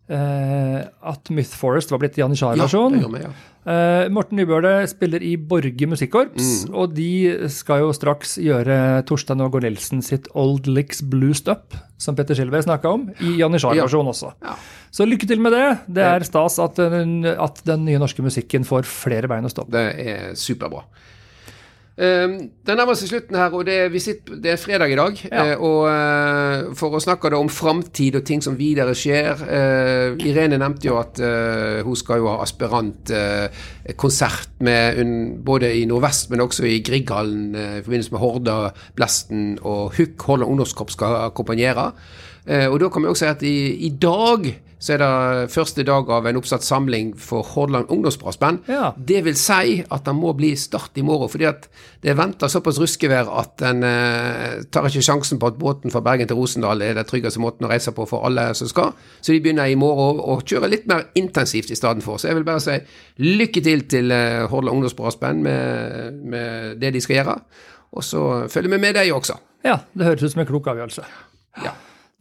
eh, 0.08 0.84
at 1.02 1.30
Myth 1.30 1.54
Forest 1.56 1.90
var 1.92 1.98
blitt 2.02 2.18
Ja, 2.18 2.26
Janitsjar-versjon. 2.26 2.98
Ja, 3.00 3.22
ja. 3.24 3.30
uh, 3.64 4.10
Morten 4.12 4.36
Nybøle 4.36 4.86
spiller 4.90 5.22
i 5.24 5.34
Borge 5.36 5.86
Musikkorps, 5.88 6.66
Mm. 6.68 6.74
og 6.74 6.94
de 6.94 7.48
skal 7.48 7.80
jo 7.84 7.92
straks 7.96 8.36
gjøre 8.38 9.04
Torstein 9.08 9.40
og 9.40 9.52
Gornelsen 9.56 10.02
sitt 10.04 10.28
Old 10.34 10.66
Licks 10.68 11.00
Bluesed 11.02 11.48
Up, 11.48 11.74
som 11.98 12.14
Petter 12.16 12.34
Skilve 12.36 12.60
snakka 12.62 12.92
om, 12.92 13.08
i 13.20 13.38
Janitsjar-versjon 13.40 14.12
også. 14.12 14.34
Ja. 14.44 14.54
Så 14.94 15.06
lykke 15.08 15.26
til 15.26 15.40
med 15.40 15.52
det. 15.56 15.78
Det 15.96 16.04
er 16.04 16.20
stas 16.28 16.58
at 16.62 16.76
den, 16.76 17.24
at 17.24 17.64
den 17.64 17.84
nye 17.88 17.98
norske 17.98 18.22
musikken 18.22 18.64
får 18.68 18.84
flere 18.86 19.26
bein 19.28 19.44
å 19.44 19.50
stå 19.50 19.64
på. 19.66 19.72
Det 19.74 19.86
er 20.04 20.34
superbra. 20.38 20.84
Um, 21.94 22.50
det 22.66 22.74
nærmer 22.74 22.96
seg 22.98 23.06
slutten 23.06 23.36
her, 23.38 23.52
og 23.54 23.68
det 23.68 23.74
er, 23.84 23.92
sitter, 24.02 24.34
det 24.42 24.50
er 24.50 24.56
fredag 24.58 24.90
i 24.90 24.96
dag. 24.98 25.14
Ja. 25.28 25.54
Uh, 25.54 25.62
og 25.62 25.86
uh, 25.86 26.74
for 26.74 26.98
å 26.98 27.00
snakke 27.02 27.30
da 27.30 27.38
om 27.38 27.46
framtid 27.52 28.16
og 28.18 28.24
ting 28.26 28.42
som 28.42 28.56
videre 28.58 28.94
skjer 28.98 29.38
uh, 29.38 30.18
Irene 30.26 30.58
nevnte 30.58 30.88
jo 30.88 30.96
at 30.98 31.20
hun 31.86 31.96
skal 31.98 32.18
jo 32.18 32.28
ha 32.32 32.42
aspirant-konsert 32.42 34.50
både 35.46 35.74
i 35.78 35.84
Nordvest, 35.86 36.30
men 36.32 36.40
også 36.42 36.64
i 36.66 36.82
Grieghallen 36.84 37.54
i 37.54 37.82
forbindelse 37.84 38.12
med 38.14 38.22
Horda, 38.22 38.56
Blesten 38.96 39.58
og 39.62 39.92
Hukk. 39.98 40.22
Holland 40.26 40.50
ungdomskorps 40.50 40.92
skal 40.98 41.14
akkompagnere. 41.28 41.86
og 42.70 42.80
da 42.80 42.88
kan 42.88 43.02
vi 43.02 43.08
også 43.08 43.24
si 43.24 43.30
at 43.30 43.42
i, 43.46 43.86
i 43.86 43.88
dag 44.02 44.40
så 44.84 44.92
er 44.92 45.00
det 45.00 45.52
første 45.52 45.80
dag 45.86 46.10
av 46.12 46.26
en 46.28 46.36
oppsatt 46.36 46.64
samling 46.64 47.14
for 47.16 47.46
Hordaland 47.54 47.88
ungdomsbrassband. 47.88 48.66
Ja. 48.68 48.90
Det 48.96 49.22
vil 49.24 49.36
si 49.40 49.78
at 49.80 50.04
det 50.04 50.12
må 50.16 50.34
bli 50.36 50.50
start 50.60 50.98
i 51.00 51.04
morgen, 51.06 51.30
fordi 51.32 51.46
at 51.48 51.70
det 52.04 52.12
er 52.12 52.18
venta 52.18 52.50
såpass 52.52 52.76
ruskevær 52.82 53.30
at 53.40 53.64
en 53.64 53.80
eh, 53.88 54.58
tar 54.68 54.90
ikke 54.90 55.06
sjansen 55.06 55.40
på 55.40 55.48
at 55.48 55.56
båten 55.60 55.94
fra 55.94 56.02
Bergen 56.04 56.28
til 56.28 56.36
Rosendal 56.36 56.84
er 56.84 56.98
den 56.98 57.08
tryggeste 57.08 57.40
måten 57.40 57.64
å 57.64 57.70
reise 57.72 57.94
på 57.96 58.04
for 58.10 58.28
alle 58.28 58.50
som 58.58 58.68
skal. 58.68 58.92
Så 59.24 59.32
de 59.32 59.40
begynner 59.40 59.72
i 59.72 59.78
morgen 59.80 60.20
å 60.20 60.36
kjøre 60.44 60.68
litt 60.68 60.84
mer 60.90 61.06
intensivt 61.16 61.72
i 61.72 61.80
stedet 61.80 62.04
for. 62.04 62.20
Så 62.20 62.28
jeg 62.28 62.36
vil 62.42 62.46
bare 62.50 62.64
si 62.66 62.76
lykke 63.24 63.64
til 63.64 63.86
til 63.88 64.12
eh, 64.12 64.44
Hordaland 64.50 64.82
ungdomsbrassband 64.82 65.48
med, 65.48 66.20
med 66.28 66.76
det 66.84 66.92
de 66.92 67.00
skal 67.00 67.22
gjøre. 67.22 67.38
Og 67.96 68.04
så 68.04 68.26
følger 68.52 68.76
vi 68.76 68.82
med 68.84 69.00
deg 69.00 69.16
også. 69.16 69.40
Ja, 69.64 69.80
det 69.96 70.10
høres 70.10 70.28
ut 70.28 70.36
som 70.36 70.44
en 70.44 70.52
klok 70.52 70.68
avgjørelse. 70.74 71.08
Ja. 71.64 71.72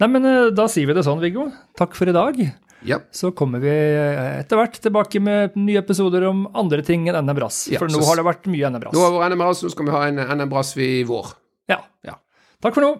Nei, 0.03 0.09
men 0.11 0.25
eh, 0.27 0.49
da 0.51 0.65
sier 0.67 0.89
vi 0.89 0.95
det 0.97 1.05
sånn, 1.07 1.21
Viggo. 1.23 1.45
Takk 1.79 1.93
for 1.95 2.09
i 2.11 2.13
dag. 2.15 2.39
Ja. 2.83 2.97
Så 3.15 3.29
kommer 3.31 3.61
vi 3.63 3.71
eh, 3.71 4.41
etter 4.41 4.59
hvert 4.59 4.75
tilbake 4.83 5.21
med 5.23 5.55
nye 5.55 5.79
episoder 5.79 6.25
om 6.27 6.41
andre 6.59 6.83
ting 6.83 7.05
enn 7.07 7.21
NM 7.23 7.37
Brass. 7.37 7.61
Ja, 7.71 7.79
for 7.79 7.87
nå 7.87 8.01
har 8.03 8.19
det 8.19 8.25
vært 8.27 8.49
mye 8.51 8.67
NM 8.73 8.83
Brass. 8.83 8.97
Nå 8.97 9.05
har 9.05 9.13
vi 9.15 9.29
NM 9.31 9.43
Brass, 9.45 9.61
nå 9.63 9.71
skal 9.71 9.87
vi 9.87 9.93
ha 9.95 10.01
en 10.09 10.19
NM 10.19 10.51
Brass 10.51 10.73
i 10.75 10.89
vår. 11.07 11.31
Ja. 11.71 11.79
Ja. 12.03 12.17
Takk 12.59 12.75
for 12.75 12.83
nå. 12.83 12.91